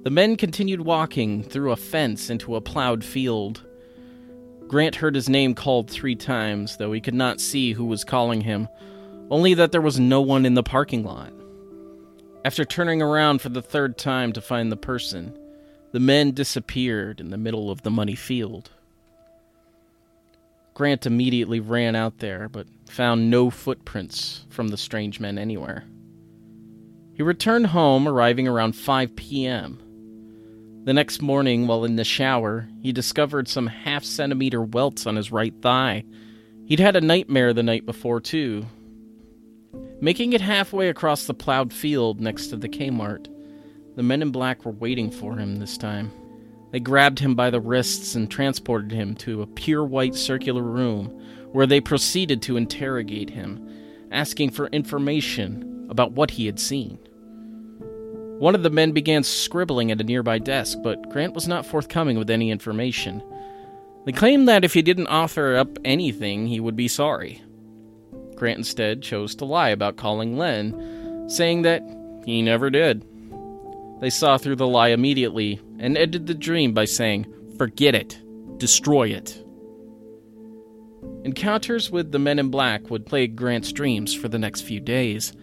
The 0.05 0.11
men 0.11 0.37
continued 0.37 0.83
walking 0.83 1.43
through 1.43 1.73
a 1.73 1.77
fence 1.77 2.31
into 2.31 2.55
a 2.55 2.61
plowed 2.61 3.03
field. 3.03 3.67
Grant 4.69 4.95
heard 4.95 5.17
his 5.17 5.29
name 5.29 5.53
called 5.53 5.91
three 5.91 6.15
times, 6.15 6.77
though 6.77 6.93
he 6.93 7.01
could 7.01 7.15
not 7.15 7.41
see 7.41 7.73
who 7.73 7.85
was 7.85 8.05
calling 8.05 8.43
him, 8.43 8.69
only 9.33 9.53
that 9.55 9.73
there 9.73 9.81
was 9.81 9.99
no 9.99 10.21
one 10.21 10.47
in 10.47 10.55
the 10.55 10.63
parking 10.63 11.03
lot. 11.03 11.33
After 12.45 12.65
turning 12.65 13.03
around 13.03 13.41
for 13.41 13.49
the 13.49 13.61
third 13.61 13.99
time 13.99 14.33
to 14.35 14.41
find 14.41 14.71
the 14.71 14.77
person, 14.77 15.37
the 15.91 15.99
men 15.99 16.31
disappeared 16.31 17.19
in 17.19 17.31
the 17.31 17.37
middle 17.37 17.69
of 17.69 17.83
the 17.83 17.91
muddy 17.91 18.15
field. 18.15 18.71
Grant 20.81 21.05
immediately 21.05 21.61
ran 21.61 21.95
out 21.95 22.21
there, 22.21 22.49
but 22.49 22.67
found 22.89 23.31
no 23.31 23.51
footprints 23.51 24.47
from 24.49 24.69
the 24.69 24.79
strange 24.79 25.21
men 25.21 25.37
anywhere. 25.37 25.85
He 27.13 27.23
returned 27.23 27.67
home, 27.67 28.09
arriving 28.09 28.49
around 28.49 28.73
5 28.73 29.15
p.m. 29.15 29.79
The 30.85 30.95
next 30.95 31.21
morning, 31.21 31.67
while 31.67 31.85
in 31.85 31.97
the 31.97 32.03
shower, 32.05 32.67
he 32.81 32.93
discovered 32.93 33.47
some 33.47 33.67
half 33.67 34.05
centimeter 34.05 34.63
welts 34.63 35.07
on 35.07 35.17
his 35.17 35.31
right 35.31 35.53
thigh. 35.61 36.07
He'd 36.65 36.81
had 36.81 36.97
a 36.97 37.03
nightmare 37.03 37.53
the 37.53 37.63
night 37.63 37.85
before, 37.85 38.23
too. 38.23 38.65
Making 40.01 40.33
it 40.33 40.41
halfway 40.41 40.89
across 40.89 41.27
the 41.27 41.35
plowed 41.35 41.75
field 41.75 42.23
next 42.23 42.47
to 42.47 42.57
the 42.57 42.71
Kmart, 42.71 43.27
the 43.97 44.03
men 44.03 44.23
in 44.23 44.31
black 44.31 44.65
were 44.65 44.73
waiting 44.73 45.11
for 45.11 45.37
him 45.37 45.57
this 45.57 45.77
time. 45.77 46.11
They 46.71 46.81
grabbed 46.81 47.19
him 47.19 47.35
by 47.35 47.51
the 47.51 47.61
wrists 47.61 48.15
and 48.15 48.31
transported 48.31 48.93
him 48.93 49.15
to 49.17 49.43
a 49.43 49.47
pure 49.47 49.85
white 49.85 50.15
circular 50.15 50.63
room 50.63 51.07
where 51.53 51.67
they 51.67 51.81
proceeded 51.81 52.43
to 52.43 52.57
interrogate 52.57 53.31
him, 53.31 53.69
asking 54.13 54.51
for 54.51 54.69
information 54.69 55.87
about 55.91 56.13
what 56.13 56.33
he 56.33 56.47
had 56.47 56.61
seen. 56.61 56.99
One 58.39 58.55
of 58.55 58.63
the 58.63 58.71
men 58.71 58.93
began 58.93 59.23
scribbling 59.23 59.91
at 59.91 60.01
a 60.01 60.05
nearby 60.05 60.39
desk, 60.39 60.79
but 60.83 61.11
Grant 61.11 61.35
was 61.35 61.49
not 61.49 61.67
forthcoming 61.67 62.17
with 62.17 62.31
any 62.31 62.51
information. 62.51 63.23
They 64.07 64.13
claimed 64.13 64.49
that 64.49 64.65
if 64.65 64.73
he 64.73 64.81
didn't 64.81 65.09
offer 65.09 65.57
up 65.57 65.79
anything, 65.85 66.47
he 66.47 66.61
would 66.61 66.77
be 66.77 66.89
sorry. 66.89 67.43
Grant 68.37 68.59
instead 68.59 69.03
chose 69.03 69.35
to 69.35 69.45
lie 69.45 69.69
about 69.69 69.99
calling 69.99 70.39
Len, 70.39 71.29
saying 71.29 71.63
that 71.63 71.83
he 72.25 72.41
never 72.41 72.71
did. 72.71 73.05
They 74.01 74.11
saw 74.11 74.39
through 74.39 74.57
the 74.57 74.67
lie 74.67 74.89
immediately 74.89 75.61
and 75.79 75.97
ended 75.97 76.27
the 76.27 76.35
dream 76.35 76.73
by 76.73 76.87
saying, 76.87 77.27
Forget 77.59 77.95
it, 77.95 78.19
destroy 78.57 79.09
it. 79.09 79.45
Encounters 81.25 81.91
with 81.91 82.13
the 82.13 82.19
men 82.19 82.39
in 82.39 82.49
black 82.49 82.89
would 82.89 83.05
plague 83.05 83.37
Grant's 83.37 83.73
dreams 83.73 84.15
for 84.15 84.29
the 84.29 84.39
next 84.39 84.63
few 84.63 84.81
days. 84.81 85.35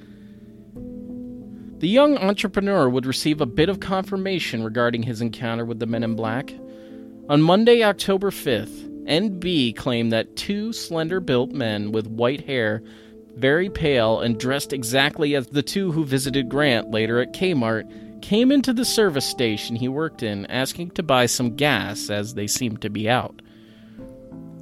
The 1.78 1.88
young 1.88 2.18
entrepreneur 2.18 2.90
would 2.90 3.06
receive 3.06 3.40
a 3.40 3.46
bit 3.46 3.70
of 3.70 3.80
confirmation 3.80 4.64
regarding 4.64 5.04
his 5.04 5.22
encounter 5.22 5.64
with 5.64 5.78
the 5.78 5.86
men 5.86 6.04
in 6.04 6.16
black. 6.16 6.52
On 7.30 7.40
Monday, 7.44 7.84
October 7.84 8.32
5th, 8.32 9.06
NB 9.06 9.76
claimed 9.76 10.12
that 10.12 10.36
two 10.36 10.74
slender 10.74 11.20
built 11.20 11.52
men 11.52 11.92
with 11.92 12.08
white 12.08 12.46
hair, 12.46 12.82
very 13.36 13.70
pale, 13.70 14.20
and 14.20 14.40
dressed 14.40 14.74
exactly 14.74 15.36
as 15.36 15.48
the 15.48 15.62
two 15.62 15.92
who 15.92 16.04
visited 16.04 16.50
Grant 16.50 16.90
later 16.90 17.22
at 17.22 17.34
Kmart 17.34 17.86
came 18.28 18.52
into 18.52 18.74
the 18.74 18.84
service 18.84 19.26
station 19.26 19.74
he 19.74 19.88
worked 19.88 20.22
in 20.22 20.46
asking 20.48 20.92
to 20.92 21.02
buy 21.02 21.26
some 21.26 21.56
gas 21.56 22.10
as 22.10 22.34
they 22.34 22.46
seemed 22.46 22.82
to 22.82 22.90
be 22.90 23.10
out. 23.10 23.42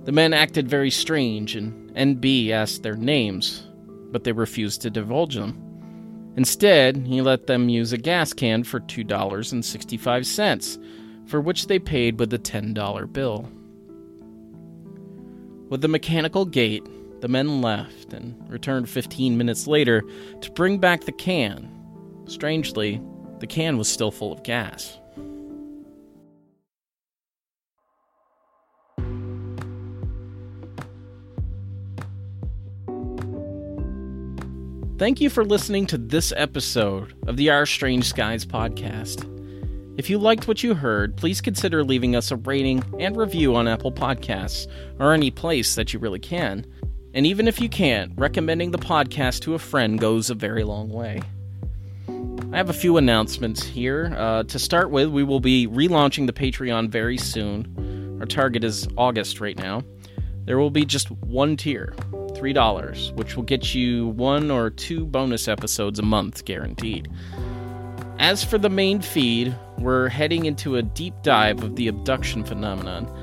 The 0.03 0.11
men 0.11 0.35
acted 0.35 0.69
very 0.69 0.91
strange, 0.91 1.55
and 1.55 1.91
NB 1.95 2.51
asked 2.51 2.83
their 2.83 2.95
names, 2.95 3.67
but 4.11 4.23
they 4.23 4.33
refused 4.33 4.83
to 4.83 4.91
divulge 4.91 5.33
them. 5.33 5.59
Instead, 6.37 7.07
he 7.07 7.23
let 7.23 7.47
them 7.47 7.67
use 7.67 7.91
a 7.91 7.97
gas 7.97 8.33
can 8.33 8.63
for 8.63 8.81
$2.65, 8.81 11.27
for 11.27 11.41
which 11.41 11.65
they 11.65 11.79
paid 11.79 12.19
with 12.19 12.31
a 12.33 12.37
$10 12.37 13.11
bill. 13.11 13.49
With 15.69 15.81
the 15.81 15.87
mechanical 15.87 16.45
gate, 16.45 16.85
the 17.21 17.29
men 17.29 17.63
left 17.63 18.13
and 18.13 18.35
returned 18.47 18.87
15 18.87 19.35
minutes 19.35 19.65
later 19.65 20.03
to 20.41 20.51
bring 20.51 20.77
back 20.77 21.05
the 21.05 21.11
can. 21.11 21.67
Strangely, 22.27 23.01
the 23.45 23.53
can 23.53 23.77
was 23.77 23.87
still 23.87 24.09
full 24.09 24.33
of 24.33 24.41
gas. 24.41 24.97
Thank 34.97 35.21
you 35.21 35.29
for 35.29 35.45
listening 35.45 35.85
to 35.87 35.97
this 35.97 36.33
episode 36.35 37.13
of 37.27 37.37
the 37.37 37.51
Our 37.51 37.65
Strange 37.65 38.05
Skies 38.05 38.45
podcast. 38.45 39.29
If 39.99 40.09
you 40.09 40.17
liked 40.17 40.47
what 40.47 40.63
you 40.63 40.73
heard, 40.73 41.15
please 41.15 41.39
consider 41.39 41.83
leaving 41.83 42.15
us 42.15 42.31
a 42.31 42.37
rating 42.37 42.83
and 42.99 43.15
review 43.15 43.55
on 43.55 43.67
Apple 43.67 43.91
Podcasts 43.91 44.67
or 44.99 45.13
any 45.13 45.29
place 45.29 45.75
that 45.75 45.93
you 45.93 45.99
really 45.99 46.19
can. 46.19 46.65
And 47.13 47.27
even 47.27 47.47
if 47.47 47.61
you 47.61 47.69
can't, 47.69 48.11
recommending 48.15 48.71
the 48.71 48.79
podcast 48.79 49.41
to 49.41 49.53
a 49.53 49.59
friend 49.59 49.99
goes 49.99 50.29
a 50.29 50.35
very 50.35 50.63
long 50.63 50.89
way. 50.89 51.21
I 52.55 52.57
have 52.57 52.69
a 52.69 52.73
few 52.73 52.95
announcements 52.95 53.65
here. 53.65 54.15
Uh, 54.17 54.43
to 54.43 54.57
start 54.57 54.89
with, 54.89 55.09
we 55.09 55.25
will 55.25 55.41
be 55.41 55.67
relaunching 55.67 56.25
the 56.25 56.31
Patreon 56.31 56.87
very 56.87 57.17
soon. 57.17 58.17
Our 58.21 58.25
target 58.25 58.63
is 58.63 58.87
August 58.97 59.41
right 59.41 59.57
now. 59.57 59.83
There 60.45 60.57
will 60.57 60.69
be 60.69 60.85
just 60.85 61.11
one 61.11 61.57
tier, 61.57 61.93
$3, 62.13 63.17
which 63.17 63.35
will 63.35 63.43
get 63.43 63.75
you 63.75 64.07
one 64.07 64.49
or 64.49 64.69
two 64.69 65.05
bonus 65.05 65.49
episodes 65.49 65.99
a 65.99 66.03
month 66.03 66.45
guaranteed. 66.45 67.09
As 68.19 68.41
for 68.41 68.57
the 68.57 68.69
main 68.69 69.01
feed, 69.01 69.53
we're 69.77 70.07
heading 70.07 70.45
into 70.45 70.77
a 70.77 70.81
deep 70.81 71.15
dive 71.23 71.61
of 71.61 71.75
the 71.75 71.89
abduction 71.89 72.45
phenomenon. 72.45 73.13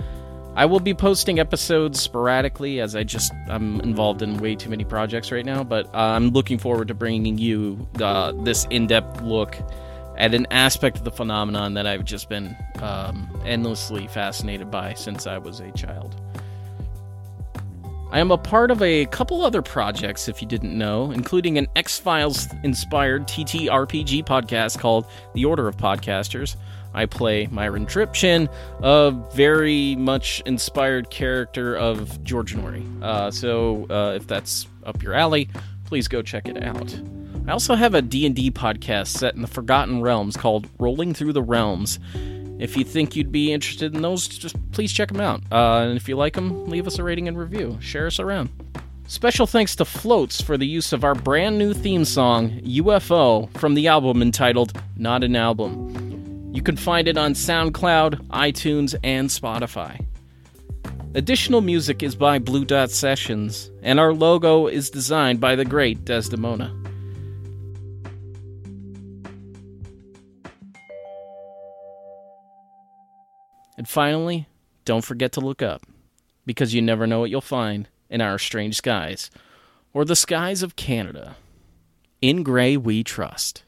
I 0.55 0.67
will 0.67 0.81
be 0.81 0.93
posting 0.93 1.39
episodes 1.39 1.99
sporadically 1.99 2.81
as 2.81 2.95
I 2.95 3.05
just 3.05 3.33
I'm 3.49 3.81
involved 3.81 4.21
in 4.21 4.37
way 4.37 4.55
too 4.55 4.69
many 4.69 4.85
projects 4.85 5.33
right 5.33 5.47
now, 5.47 5.65
but 5.65 5.87
uh, 5.87 5.99
I'm 5.99 6.29
looking 6.29 6.59
forward 6.59 6.89
to 6.89 6.95
bringing 6.95 7.39
you 7.39 7.87
uh, 8.01 8.33
this 8.43 8.67
in-depth 8.69 9.23
look 9.23 9.57
at 10.19 10.35
an 10.35 10.47
aspect 10.51 10.99
of 10.99 11.05
the 11.05 11.11
phenomenon 11.11 11.73
that 11.75 11.87
I've 11.87 12.05
just 12.05 12.29
been 12.29 12.55
um, 12.81 13.29
endlessly 13.47 14.07
fascinated 14.09 14.71
by 14.71 14.93
since 14.93 15.27
I 15.27 15.39
was 15.39 15.61
a 15.61 15.73
child. 15.73 16.21
I 18.11 18.21
am 18.21 18.31
a 18.31 18.37
part 18.37 18.71
of 18.71 18.83
a 18.83 19.07
couple 19.07 19.41
other 19.41 19.63
projects, 19.63 20.29
if 20.29 20.43
you 20.43 20.49
didn't 20.49 20.77
know, 20.77 21.13
including 21.13 21.57
an 21.57 21.67
X 21.77 21.99
Files 21.99 22.47
inspired 22.63 23.27
TTRPG 23.27 24.27
podcast 24.27 24.79
called 24.79 25.07
The 25.33 25.47
Order 25.47 25.67
of 25.67 25.79
Podcasters. 25.79 26.57
I 26.95 27.07
play 27.07 27.49
Myron 27.51 27.87
Tripchin, 27.87 28.49
a 28.83 29.11
very 29.35 29.97
much 29.97 30.43
inspired 30.47 31.11
character 31.11 31.77
of 31.77 32.23
George 32.25 32.55
Noory. 32.55 32.85
Uh, 33.03 33.31
so, 33.31 33.87
uh, 33.91 34.15
if 34.17 34.27
that's 34.27 34.67
up 34.85 35.03
your 35.03 35.15
alley, 35.15 35.49
please 35.85 36.09
go 36.09 36.23
check 36.23 36.49
it 36.49 36.63
out. 36.63 36.95
I 37.47 37.53
also 37.53 37.75
have 37.75 37.95
a 37.95 38.03
D&D 38.03 38.53
podcast 38.53 39.09
set 39.09 39.35
in 39.35 39.43
the 39.43 39.49
Forgotten 39.49 40.01
Realms 40.01 40.37
called 40.37 40.69
Rolling 40.79 41.13
Through 41.13 41.33
the 41.33 41.43
Realms. 41.43 41.99
If 42.59 42.77
you 42.77 42.85
think 42.85 43.17
you'd 43.17 43.33
be 43.33 43.53
interested 43.53 43.95
in 43.95 44.03
those, 44.03 44.29
just 44.29 44.55
please 44.71 44.93
check 44.93 45.09
them 45.09 45.21
out. 45.21 45.43
Uh, 45.51 45.81
and 45.89 45.97
if 45.97 46.09
you 46.09 46.17
like 46.17 46.35
them, 46.35 46.69
leave 46.69 46.87
us 46.87 46.99
a 46.99 47.03
rating 47.03 47.27
and 47.27 47.37
review. 47.37 47.77
Share 47.81 48.07
us 48.07 48.21
around. 48.21 48.51
Special 49.09 49.47
thanks 49.47 49.75
to 49.77 49.85
Floats 49.85 50.41
for 50.41 50.57
the 50.57 50.67
use 50.67 50.93
of 50.93 51.03
our 51.03 51.17
brand 51.17 51.59
new 51.59 51.75
theme 51.75 52.05
song, 52.05 52.51
UFO, 52.61 53.53
from 53.59 53.75
the 53.75 53.89
album 53.89 54.23
entitled 54.23 54.81
Not 54.97 55.25
an 55.25 55.35
Album. 55.35 56.22
You 56.53 56.61
can 56.61 56.77
find 56.77 57.09
it 57.09 57.17
on 57.17 57.33
SoundCloud, 57.33 58.29
iTunes, 58.29 58.95
and 59.03 59.31
Spotify. 59.31 60.05
Additional 61.15 61.63
music 61.63 62.03
is 62.03 62.15
by 62.15 62.39
Blue 62.39 62.67
Dot 62.67 62.91
Sessions, 62.91 63.71
and 63.83 63.99
our 63.99 64.13
logo 64.13 64.67
is 64.67 64.91
designed 64.91 65.41
by 65.41 65.57
the 65.57 65.65
great 65.65 66.05
Desdymona. 66.05 66.71
And 73.79 73.89
finally, 73.89 74.47
don't 74.85 75.05
forget 75.05 75.33
to 75.33 75.41
look 75.41 75.63
up, 75.63 75.87
because 76.45 76.75
you 76.75 76.83
never 76.83 77.07
know 77.07 77.21
what 77.21 77.31
you'll 77.31 77.41
find 77.41 77.89
in 78.11 78.21
our 78.21 78.39
strange 78.39 78.77
skies, 78.77 79.31
or 79.95 80.05
the 80.05 80.15
skies 80.15 80.63
of 80.63 80.77
Canada. 80.77 81.37
In 82.21 82.43
Grey 82.43 82.77
we 82.77 83.03
trust. 83.03 83.63